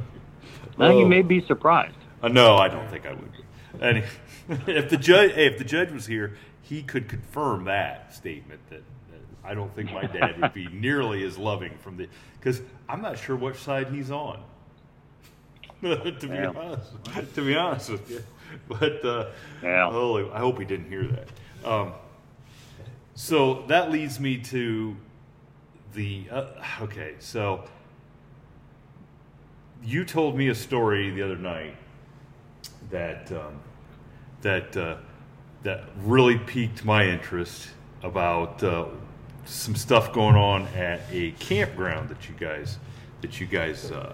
[0.77, 1.07] Now you oh.
[1.07, 1.95] may be surprised.
[2.23, 3.31] Uh, no, I don't think I would.
[3.31, 3.39] Be.
[3.79, 4.03] And
[4.67, 8.61] if the judge, hey, if the judge was here, he could confirm that statement.
[8.69, 12.07] That, that I don't think my dad would be nearly as loving from the
[12.39, 14.43] because I'm not sure which side he's on.
[16.19, 16.51] to be Yeah.
[16.55, 18.23] honest, to be honest with you,
[18.67, 19.25] but uh,
[19.63, 19.89] Yeah.
[19.91, 21.27] holy, I hope he didn't hear that.
[21.67, 21.93] Um,
[23.15, 24.95] so that leads me to
[25.93, 26.45] the uh,
[26.81, 27.15] okay.
[27.19, 27.63] So
[29.83, 31.75] you told me a story the other night
[32.91, 33.59] that um,
[34.41, 34.97] that uh,
[35.63, 37.69] that really piqued my interest
[38.03, 38.85] about uh,
[39.45, 42.77] some stuff going on at a campground that you guys
[43.21, 44.13] that you guys uh,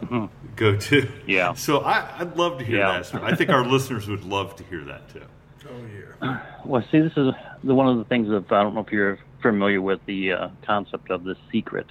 [0.55, 1.01] go to.
[1.01, 1.29] Mm-hmm.
[1.29, 1.53] Yeah.
[1.53, 3.01] So I, I'd love to hear Yeah.
[3.01, 3.23] that.
[3.23, 5.21] I think our listeners would love to hear that too.
[5.69, 5.71] Oh,
[6.21, 6.39] yeah.
[6.65, 7.33] Well, see, this is
[7.63, 10.49] the, one of the things that I don't know if you're familiar with the uh,
[10.65, 11.87] concept of the secret.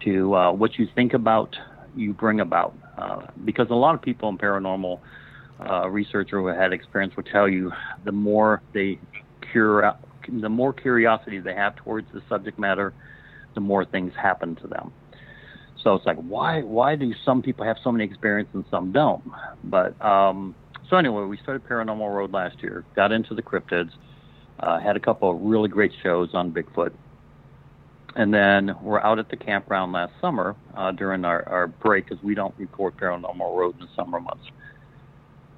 [0.00, 1.56] To uh, what you think about,
[1.96, 2.74] you bring about.
[2.96, 5.00] Uh, because a lot of people in paranormal
[5.58, 7.72] uh, research or who had experience will tell you
[8.04, 8.98] the more they
[9.52, 9.96] cure,
[10.28, 12.92] the more curiosity they have towards the subject matter,
[13.54, 14.92] the more things happen to them.
[15.82, 19.22] So it's like, why why do some people have so many experiences and some don't?
[19.64, 20.54] But um,
[20.88, 23.90] so anyway, we started Paranormal Road last year, got into the cryptids,
[24.60, 26.92] uh, had a couple of really great shows on Bigfoot,
[28.14, 32.22] and then we're out at the campground last summer uh, during our, our break because
[32.24, 34.44] we don't report Paranormal Road in the summer months.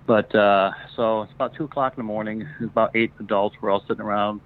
[0.06, 2.48] But uh, so it's about two o'clock in the morning.
[2.58, 3.56] There's about eight adults.
[3.60, 4.40] We're all sitting around,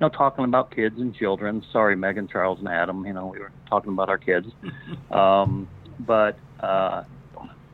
[0.00, 1.64] you know, talking about kids and children.
[1.72, 3.04] Sorry, Megan, Charles, and Adam.
[3.04, 4.46] You know, we were talking about our kids.
[5.10, 5.68] um,
[6.00, 7.02] but uh,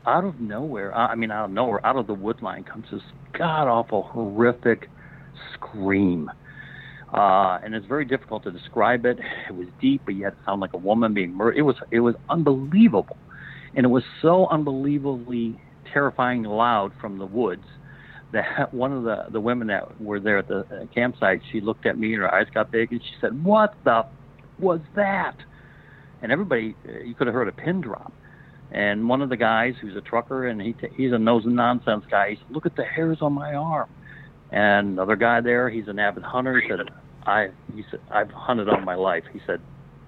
[0.07, 2.85] out of nowhere, I I mean, out of nowhere, out of the wood line comes
[2.91, 3.01] this
[3.37, 4.89] god awful, horrific
[5.53, 6.31] scream.
[7.13, 9.19] Uh, and it's very difficult to describe it.
[9.47, 11.57] It was deep, but yet it sounded like a woman being murdered.
[11.57, 13.17] It was it was unbelievable,
[13.75, 15.61] and it was so unbelievably
[15.93, 17.65] terrifyingly loud from the woods
[18.35, 21.85] that one of the the women that were there at the uh, campsite, she looked
[21.85, 24.05] at me and her eyes got big, and she said, "What the
[24.59, 25.35] was that?"
[26.21, 28.13] And everybody, uh, you could have heard a pin drop.
[28.71, 31.55] And one of the guys, who's a trucker, and he t- he's a nose and
[31.55, 33.89] nonsense guy, he said, "Look at the hairs on my arm."
[34.51, 36.59] And another guy there, he's an avid hunter.
[36.59, 36.79] He said,
[37.25, 39.61] "I," he said, "I've hunted all my life." He said,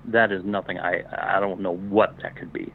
[0.06, 0.80] "That is nothing.
[0.80, 1.04] I
[1.36, 2.74] I don't know what that could be."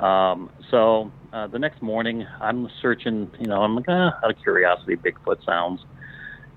[0.00, 3.30] Um, so uh, the next morning, I'm searching.
[3.38, 5.80] You know, I'm like, ah, out of curiosity, Bigfoot sounds,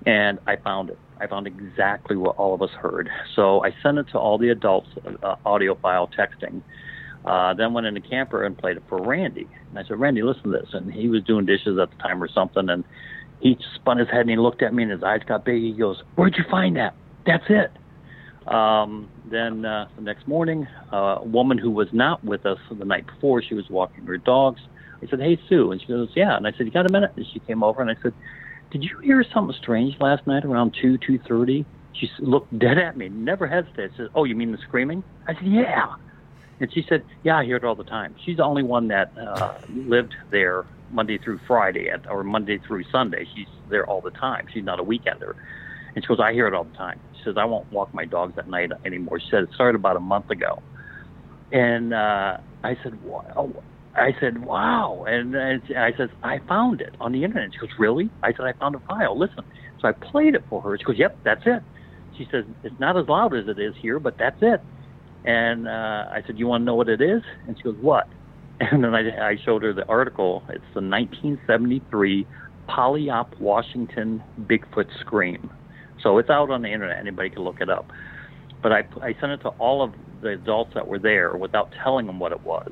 [0.06, 0.98] and I found it.
[1.20, 3.08] I found exactly what all of us heard.
[3.36, 4.88] So I sent it to all the adults,
[5.22, 6.62] uh, audio file texting.
[7.24, 9.48] Uh, then went in the camper and played it for Randy.
[9.70, 10.68] And I said, Randy, listen to this.
[10.72, 12.68] And he was doing dishes at the time or something.
[12.68, 12.84] And
[13.40, 15.62] he spun his head and he looked at me and his eyes got big.
[15.62, 16.94] He goes, Where'd you find that?
[17.24, 17.70] That's it.
[18.46, 22.84] Um, then uh, the next morning, uh, a woman who was not with us the
[22.84, 24.60] night before, she was walking her dogs.
[25.02, 27.12] I said, "Hey, Sue," and she goes, "Yeah." And I said, "You got a minute?"
[27.16, 28.12] And she came over and I said,
[28.70, 31.64] "Did you hear something strange last night around two two thirty?"
[31.94, 33.92] She looked dead at me, never hesitated.
[33.96, 35.94] Said, "Oh, you mean the screaming?" I said, "Yeah."
[36.60, 39.12] And she said, "Yeah, I hear it all the time." She's the only one that
[39.18, 43.26] uh, lived there Monday through Friday, at, or Monday through Sunday.
[43.34, 44.46] She's there all the time.
[44.52, 45.34] She's not a weekender.
[45.94, 48.34] And she goes, "I hear it all the time." Says, "I won't walk my dogs
[48.38, 50.62] at night anymore." She said, "It started about a month ago."
[51.52, 53.52] And uh, I said, "Wow."
[53.96, 57.70] I said, "Wow!" And, and I said, "I found it on the internet." She goes,
[57.78, 59.18] "Really?" I said, "I found a file.
[59.18, 59.44] Listen."
[59.80, 60.76] So I played it for her.
[60.78, 61.62] She goes, "Yep, that's it."
[62.16, 64.60] She says, "It's not as loud as it is here, but that's it."
[65.24, 68.08] And uh, I said, "You want to know what it is?" And she goes, "What?"
[68.60, 70.42] And then I, I showed her the article.
[70.48, 72.26] It's the 1973
[72.68, 75.50] Puyallup, Washington Bigfoot Scream.
[76.04, 77.00] So it's out on the internet.
[77.00, 77.90] Anybody can look it up.
[78.62, 82.06] But I, I sent it to all of the adults that were there without telling
[82.06, 82.70] them what it was.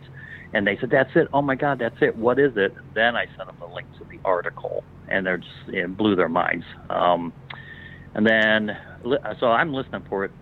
[0.55, 1.29] And they said, "That's it.
[1.35, 2.17] Oh my God, that's it.
[2.17, 5.51] What is it?" Then I sent them the link to the article, and they're just
[5.69, 6.65] it blew their minds.
[6.91, 7.35] Um,
[8.15, 8.71] and then,
[9.41, 10.33] so I'm listening for it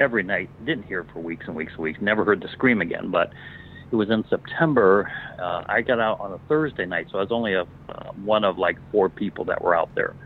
[0.00, 0.52] every night.
[0.64, 2.00] Didn't hear it for weeks and weeks and weeks.
[2.00, 3.10] Never heard the scream again.
[3.10, 3.30] But
[3.92, 5.10] it was in September.
[5.42, 8.44] Uh, I got out on a Thursday night, so I was only a uh, one
[8.44, 10.16] of like four people that were out there.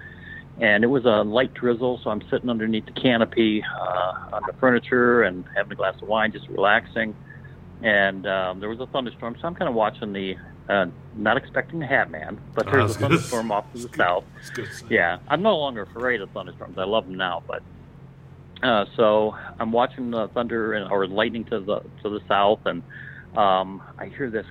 [0.60, 4.52] And it was a light drizzle, so I'm sitting underneath the canopy uh, on the
[4.54, 7.14] furniture and having a glass of wine, just relaxing
[7.82, 9.36] and um, there was a thunderstorm.
[9.40, 10.36] So I'm kind of watching the,
[10.68, 10.86] uh,
[11.16, 14.24] not expecting the Hat Man, but Oh, there's was a thunderstorm off to the south.
[14.90, 16.76] Yeah, I'm no longer afraid of thunderstorms.
[16.78, 17.62] I love them now, but
[18.62, 22.82] uh, so I'm watching the thunder and, or lightning to the to the south, and
[23.36, 24.46] um, I hear this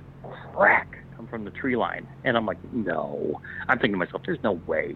[0.54, 3.40] crack come from the tree line, and I'm like, no.
[3.68, 4.94] I'm thinking to myself, there's no way.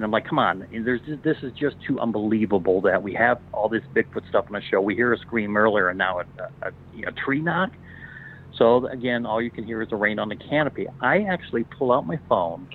[0.00, 3.68] And I'm like, come on, there's this is just too unbelievable that we have all
[3.68, 4.80] this Bigfoot stuff on the show.
[4.80, 6.24] We hear a scream earlier, and now a,
[6.62, 6.72] a,
[7.06, 7.70] a tree knock.
[8.56, 10.86] So again, all you can hear is the rain on the canopy.
[11.02, 12.66] I actually pull out my phone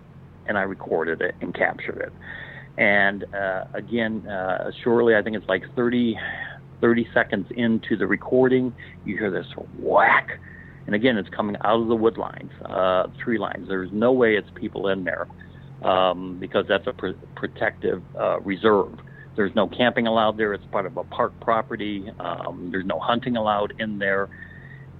[0.45, 2.13] and I recorded it and captured it.
[2.79, 6.19] And uh, again, uh, shortly, I think it's like 30,
[6.79, 8.71] 30 seconds into the recording,
[9.03, 9.47] you hear this
[9.79, 10.39] whack.
[10.85, 13.67] And again, it's coming out of the wood lines, uh, tree lines.
[13.67, 15.25] There's no way it's people in there
[15.83, 18.99] um, because that's a pr- protective uh, reserve.
[19.35, 20.53] There's no camping allowed there.
[20.53, 22.09] It's part of a park property.
[22.19, 24.29] Um, there's no hunting allowed in there.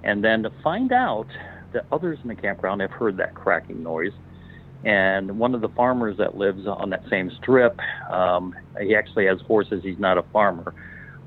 [0.04, 1.28] And then to find out
[1.74, 4.12] that others in the campground have heard that cracking noise.
[4.84, 7.80] And one of the farmers that lives on that same strip,
[8.12, 9.82] um, he actually has horses.
[9.84, 10.76] He's not a farmer,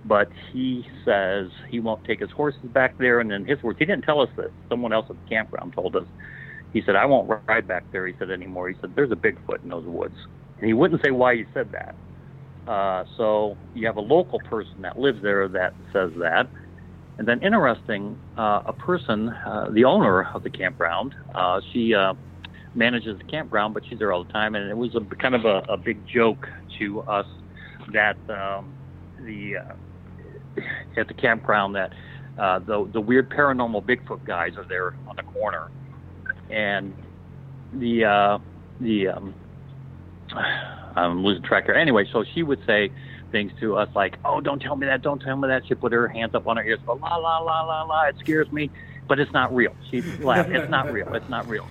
[0.05, 3.21] but he says he won't take his horses back there.
[3.21, 4.51] And in his words, he didn't tell us this.
[4.69, 6.05] Someone else at the campground told us.
[6.73, 8.07] He said, I won't ride back there.
[8.07, 8.69] He said anymore.
[8.69, 10.17] He said, there's a Bigfoot in those woods.
[10.59, 11.95] And he wouldn't say why he said that.
[12.71, 16.47] Uh, so you have a local person that lives there that says that.
[17.17, 22.15] And then interesting, uh, a person, uh, the owner of the campground, uh, she uh,
[22.75, 24.55] manages the campground, but she's there all the time.
[24.55, 26.47] And it was a kind of a, a big joke
[26.79, 27.27] to us
[27.93, 28.75] that um,
[29.23, 30.61] the uh,
[31.01, 31.93] at the campground that
[32.37, 35.71] the the weird paranormal Bigfoot guys are there on the corner,
[36.51, 36.95] and
[37.73, 38.39] the uh,
[38.81, 39.35] the um,
[40.97, 41.75] I'm losing track here.
[41.75, 42.91] Anyway, so she would say
[43.31, 45.03] things to us like, "Oh, don't tell me that!
[45.03, 47.39] Don't tell me that!" She put her hands up on her ears, go la la
[47.39, 48.03] la la la.
[48.05, 48.71] It scares me,
[49.07, 49.75] but it's not real.
[49.91, 50.51] She laughed.
[50.51, 51.15] It's not real.
[51.15, 51.67] It's not real.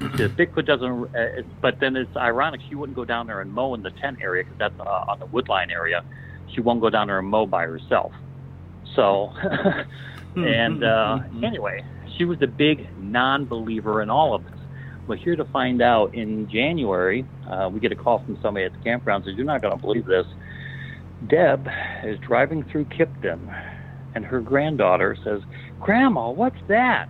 [0.00, 1.14] The Bigfoot doesn't.
[1.14, 2.60] Uh, but then it's ironic.
[2.68, 5.20] She wouldn't go down there and mow in the tent area because that's uh, on
[5.20, 6.04] the woodline area.
[6.52, 8.12] She won't go down there and mow by herself.
[8.94, 9.32] So,
[10.36, 11.84] and uh, anyway,
[12.16, 14.58] she was a big non-believer in all of this.
[15.06, 17.26] We're here to find out in January.
[17.50, 19.80] Uh, we get a call from somebody at the campground says, "You're not going to
[19.80, 20.26] believe this."
[21.26, 21.68] Deb
[22.04, 23.40] is driving through Kipton,
[24.14, 25.40] and her granddaughter says,
[25.80, 27.08] "Grandma, what's that?"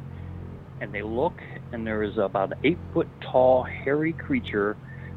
[0.81, 1.35] And they look,
[1.73, 4.77] and there is about an eight-foot tall, hairy creature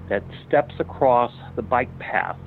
[0.10, 2.38] that steps across the bike path.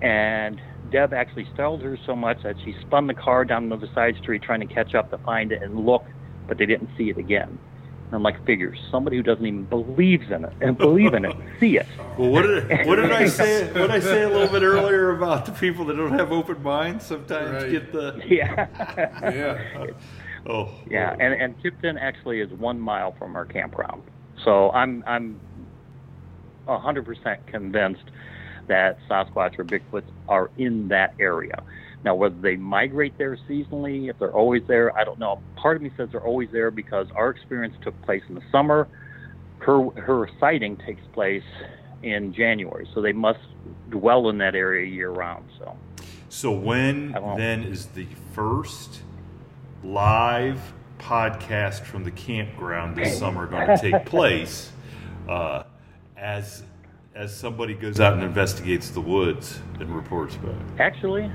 [0.00, 4.16] And Deb actually startled her so much that she spun the car down another side
[4.22, 6.04] street trying to catch up to find it and look,
[6.46, 7.58] but they didn't see it again.
[8.06, 11.34] And I'm like, figures, somebody who doesn't even believes in it and believe in it,
[11.60, 11.86] see it.
[12.18, 13.64] Well, what did what did I say?
[13.72, 16.62] What did I say a little bit earlier about the people that don't have open
[16.62, 17.70] minds sometimes Right.
[17.70, 18.68] get the Yeah.
[19.34, 19.86] Yeah.
[20.46, 24.02] Oh, yeah, and and Kipton actually is one mile from our campground,
[24.44, 25.40] so I'm I'm
[26.68, 28.04] hundred percent convinced
[28.66, 31.62] that Sasquatch or Bigfoot are in that area.
[32.04, 35.40] Now, whether they migrate there seasonally, if they're always there, I don't know.
[35.56, 38.86] Part of me says they're always there because our experience took place in the summer.
[39.60, 41.42] Her her sighting takes place
[42.02, 43.40] in January, so they must
[43.88, 45.48] dwell in that area year round.
[45.58, 45.76] So,
[46.28, 49.00] so when then is the first
[49.82, 50.60] live
[50.98, 54.70] podcast from the campground this summer going to take place?
[55.26, 55.62] Uh,
[56.18, 56.62] as
[57.14, 60.54] as somebody goes out and investigates the woods and reports back.
[60.78, 61.30] Actually,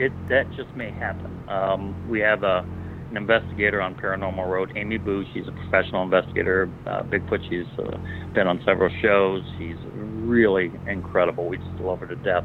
[0.00, 1.30] it that just may happen.
[1.48, 2.64] Um, we have a
[3.10, 5.24] an investigator on Paranormal Road, Amy Boo.
[5.34, 6.70] She's a professional investigator.
[6.86, 7.42] Uh, Bigfoot.
[7.48, 7.98] She's uh,
[8.32, 9.42] been on several shows.
[9.58, 11.46] She's really incredible.
[11.46, 12.44] We just love her to death.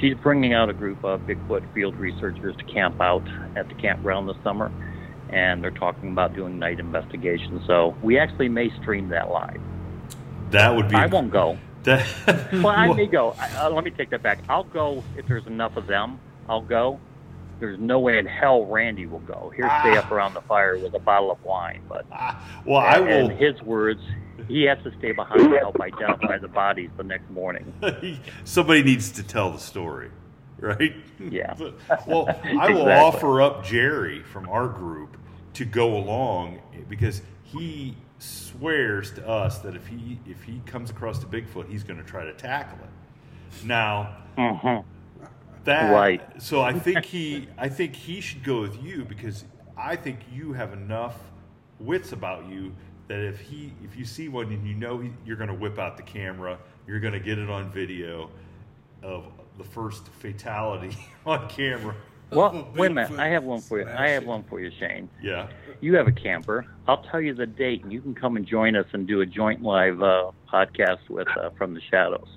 [0.00, 3.22] She's bringing out a group of Bigfoot field researchers to camp out
[3.54, 4.72] at the campground this summer,
[5.28, 7.62] and they're talking about doing night investigations.
[7.66, 9.60] So we actually may stream that live.
[10.52, 10.96] That would be.
[10.96, 11.58] I won't go.
[12.52, 13.34] Well, I may go.
[13.38, 14.38] I, uh, let me take that back.
[14.48, 16.20] I'll go if there's enough of them.
[16.52, 17.00] I'll go.
[17.60, 19.50] There's no way in hell Randy will go.
[19.56, 19.80] He'll ah.
[19.80, 21.80] stay up around the fire with a bottle of wine.
[21.88, 22.62] But ah.
[22.66, 23.30] well, I will.
[23.30, 24.02] In his words,
[24.48, 27.72] he has to stay behind to help identify the bodies the next morning.
[28.44, 30.10] Somebody needs to tell the story,
[30.58, 30.94] right?
[31.18, 31.54] Yeah.
[32.06, 32.92] well, I will exactly.
[32.92, 35.16] offer up Jerry from our group
[35.54, 41.22] to go along because he swears to us that if he if he comes across
[41.22, 43.64] a Bigfoot, he's going to try to tackle it.
[43.64, 44.86] Now, mm-hmm.
[45.64, 46.20] That right.
[46.42, 49.44] So I think he I think he should go with you because
[49.76, 51.16] I think you have enough
[51.78, 52.74] wits about you
[53.08, 55.78] that if he if you see one and you know he, you're going to whip
[55.78, 58.30] out the camera, you're going to get it on video
[59.02, 59.24] of
[59.58, 60.96] the first fatality
[61.26, 61.94] on camera.
[62.30, 63.18] Well, wait a minute.
[63.18, 63.86] I have one for you.
[63.86, 65.08] I have one for you, Shane.
[65.22, 65.48] Yeah.
[65.80, 66.66] You have a camper.
[66.88, 69.26] I'll tell you the date, and you can come and join us and do a
[69.26, 72.28] joint live uh, podcast with uh, From the Shadows.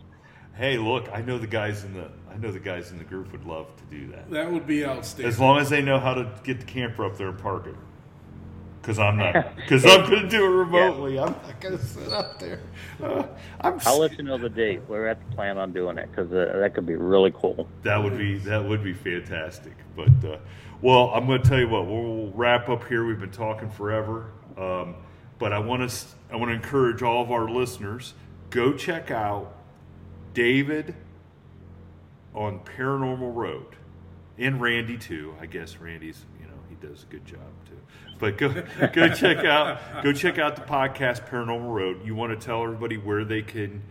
[0.55, 1.09] Hey, look!
[1.13, 3.67] I know the guys in the I know the guys in the group would love
[3.77, 4.29] to do that.
[4.29, 5.27] That would be outstanding.
[5.27, 7.75] As long as they know how to get the camper up there and park it.
[8.81, 9.55] Because I'm not.
[9.55, 11.15] Because I'm going to do it remotely.
[11.15, 11.23] Yeah.
[11.23, 12.59] I'm not going to sit up there.
[13.01, 13.25] Uh,
[13.61, 13.79] I'm.
[13.85, 14.81] I'll let you know the date.
[14.87, 17.67] We're at the plan on doing it because uh, that could be really cool.
[17.83, 19.73] That would be that would be fantastic.
[19.95, 20.37] But uh,
[20.81, 21.87] well, I'm going to tell you what.
[21.87, 23.05] We'll wrap up here.
[23.05, 24.31] We've been talking forever.
[24.57, 24.95] Um,
[25.39, 28.13] but I want to I want to encourage all of our listeners
[28.49, 29.55] go check out
[30.33, 30.95] David
[32.35, 33.75] on Paranormal Road,
[34.37, 35.33] and Randy too.
[35.39, 37.79] I guess Randy's, you know, he does a good job too.
[38.19, 38.49] But go
[38.93, 42.05] go check out go check out the podcast Paranormal Road.
[42.05, 43.81] You want to tell everybody where they can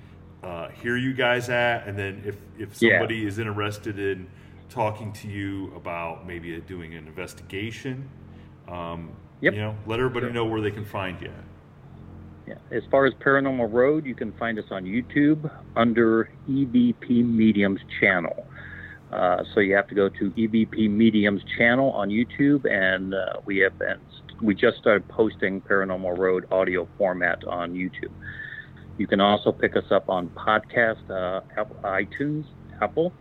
[0.43, 3.29] uh, hear you guys at, and then if if somebody yeah.
[3.29, 4.29] is interested in
[4.69, 8.09] talking to you about maybe doing an investigation,
[8.69, 9.55] um, yep.
[9.55, 10.33] you know, let everybody sure.
[10.33, 11.29] know where they can find you.
[11.29, 11.54] At.
[12.71, 18.47] As far as Paranormal Road, you can find us on YouTube under EVP Mediums channel.
[19.13, 23.59] Uh, so you have to go to EVP Mediums channel on YouTube, and uh, we
[23.59, 23.99] have been,
[24.43, 28.13] we just started posting Paranormal Road audio format on YouTube.
[28.99, 31.41] You can also pick us up on podcast, uh,
[31.85, 32.45] iTunes,
[32.81, 33.13] Apple,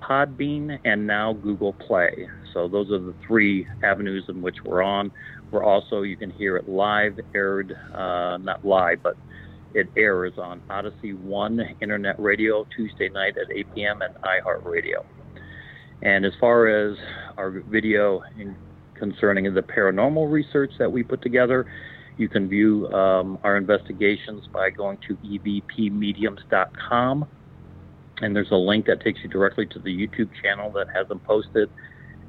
[0.00, 2.28] Podbean, and now Google Play.
[2.52, 5.10] So those are the three avenues in which we're on.
[5.50, 9.16] We're also, you can hear it live, aired, uh, not live, but
[9.74, 14.02] it airs on Odyssey One Internet Radio Tuesday night at 8 p.m.
[14.02, 15.04] and iHeartRadio.
[16.02, 16.96] And as far as
[17.36, 18.22] our video
[18.94, 21.66] concerning the paranormal research that we put together,
[22.16, 27.28] you can view um, our investigations by going to evpmediums.com.
[28.20, 31.20] And there's a link that takes you directly to the YouTube channel that has them
[31.20, 31.70] posted.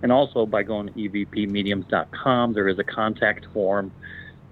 [0.02, 3.92] And also by going to evpmediums.com, there is a contact form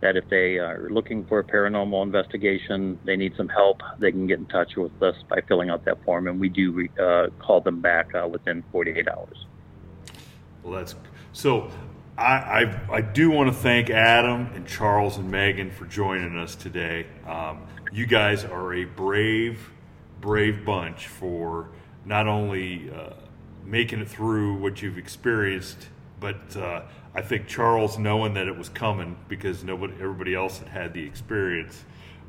[0.02, 4.28] that if they are looking for a paranormal investigation, they need some help, they can
[4.28, 7.62] get in touch with us by filling out that form, and we do uh, call
[7.62, 9.46] them back uh, within 48 hours.
[10.64, 10.96] Well, that's
[11.34, 11.72] so.
[12.18, 16.56] I, I, I do want to thank Adam and Charles and Megan for joining us
[16.56, 17.06] today.
[17.28, 19.70] Um, you guys are a brave,
[20.20, 21.70] brave bunch for
[22.06, 23.14] not only uh,
[23.68, 25.90] making it through what you've experienced.
[26.20, 30.70] But uh, I think Charles, knowing that it was coming because nobody, everybody else had
[30.70, 31.84] had the experience.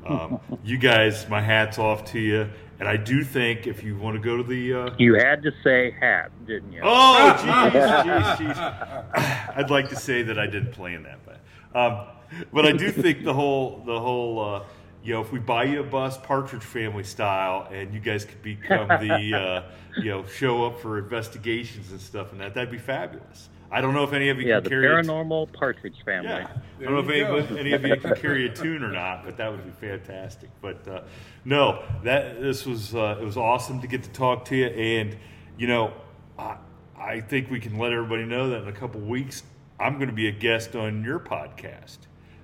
[0.05, 2.49] Um, you guys, my hat's off to you.
[2.79, 4.95] And I do think if you want to go to the, uh...
[4.97, 6.81] you had to say hat, didn't you?
[6.81, 9.55] Oh, jeez, jeez, jeez.
[9.57, 11.39] I'd like to say that I didn't plan that, but
[11.75, 12.07] um,
[12.53, 14.63] but I do think the whole the whole uh,
[15.03, 18.41] you know, if we buy you a bus, Partridge Family style, and you guys could
[18.41, 22.77] become the, uh, you know, show up for investigations and stuff, and that that'd be
[22.77, 23.49] fabulous.
[23.71, 26.29] I don't know if any of you yeah, can the carry paranormal Partridge Family.
[26.29, 26.47] Yeah,
[26.79, 29.37] I don't know if any, any, of you can carry a tune or not, but
[29.37, 30.49] that would be fantastic.
[30.59, 31.01] But uh,
[31.45, 35.15] no, that this was uh, it was awesome to get to talk to you, and
[35.57, 35.93] you know,
[36.37, 36.57] I,
[36.97, 39.43] I think we can let everybody know that in a couple weeks
[39.79, 41.99] I'm going to be a guest on your podcast.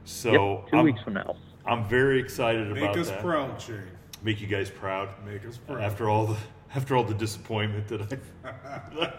[0.06, 1.36] So yep, 2 I'm, weeks from now.
[1.66, 3.06] I'm very excited Make about that.
[3.06, 3.82] Make us proud, Shane.
[4.24, 5.10] Make you guys proud.
[5.26, 5.82] Make us proud.
[5.82, 6.38] After all the
[6.76, 9.12] after all the disappointment that I.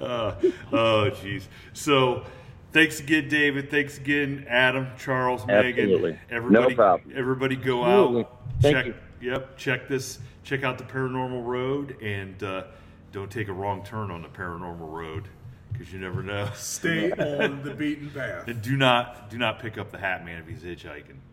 [0.00, 0.34] uh,
[0.72, 1.44] oh, jeez.
[1.72, 2.24] So,
[2.72, 3.70] thanks again, David.
[3.70, 6.12] Thanks again, Adam, Charles, Absolutely.
[6.12, 6.20] Megan.
[6.30, 7.12] Everybody, no problem.
[7.16, 8.20] Everybody, go Absolutely.
[8.20, 8.40] out.
[8.60, 8.86] Thank check.
[8.86, 8.94] you.
[9.20, 9.56] Yep.
[9.56, 10.20] Check this.
[10.44, 12.64] Check out the Paranormal Road, and uh,
[13.12, 15.28] don't take a wrong turn on the Paranormal Road
[15.72, 16.48] because you never know.
[16.54, 17.10] Stay
[17.42, 18.46] on the beaten path.
[18.46, 21.16] And do not do not pick up the Hat Man if he's hitchhiking on the
[21.16, 21.27] Paranormal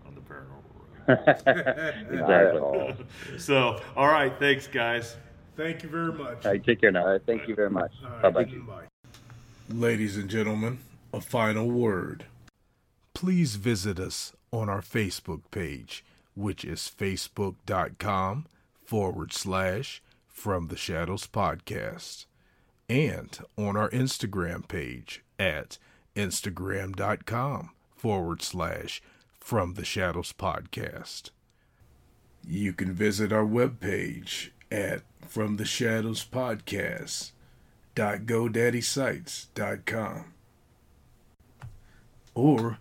[2.11, 2.59] exactly.
[2.59, 3.05] Road.
[3.37, 4.33] so, all right.
[4.39, 5.15] Thanks, guys.
[5.55, 6.45] Thank you very much.
[6.45, 7.01] All right, take care now.
[7.01, 7.91] All right, thank you very much.
[8.03, 8.75] All Bye right, bye.
[8.75, 8.83] bye.
[9.69, 10.79] Ladies and gentlemen,
[11.13, 12.25] a final word.
[13.13, 16.03] Please visit us on our Facebook page,
[16.35, 18.45] which is facebook.com
[18.83, 22.25] forward slash from the shadows podcast,
[22.89, 25.77] and on our Instagram page at
[26.15, 29.01] instagram.com forward slash
[29.45, 31.29] from the shadows podcast.
[32.47, 37.31] You can visit our webpage at from the shadows podcast
[42.33, 42.79] or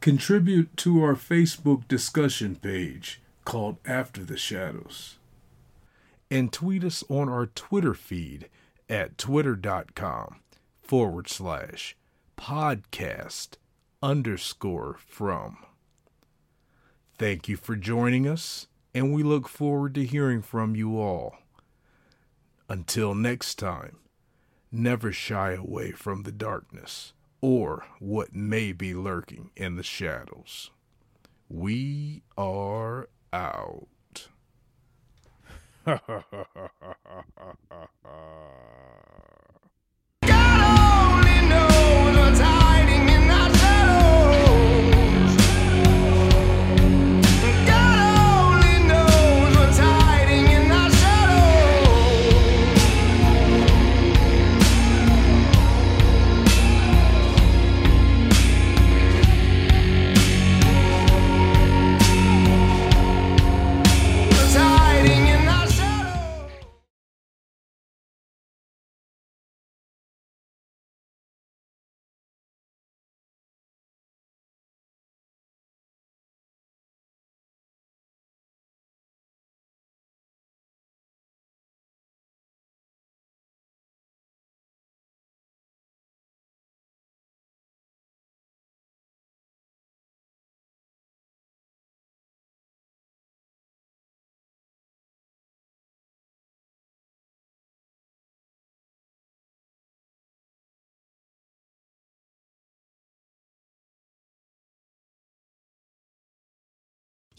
[0.00, 5.18] contribute to our Facebook discussion page called After the Shadows
[6.28, 8.48] and tweet us on our Twitter feed
[8.88, 10.40] at twitter.com
[10.82, 11.96] forward slash
[12.36, 13.50] podcast
[14.02, 15.58] underscore from.
[17.20, 21.36] Thank you for joining us, and we look forward to hearing from you all.
[22.66, 23.98] Until next time,
[24.72, 27.12] never shy away from the darkness
[27.42, 30.70] or what may be lurking in the shadows.
[31.50, 34.28] We are out.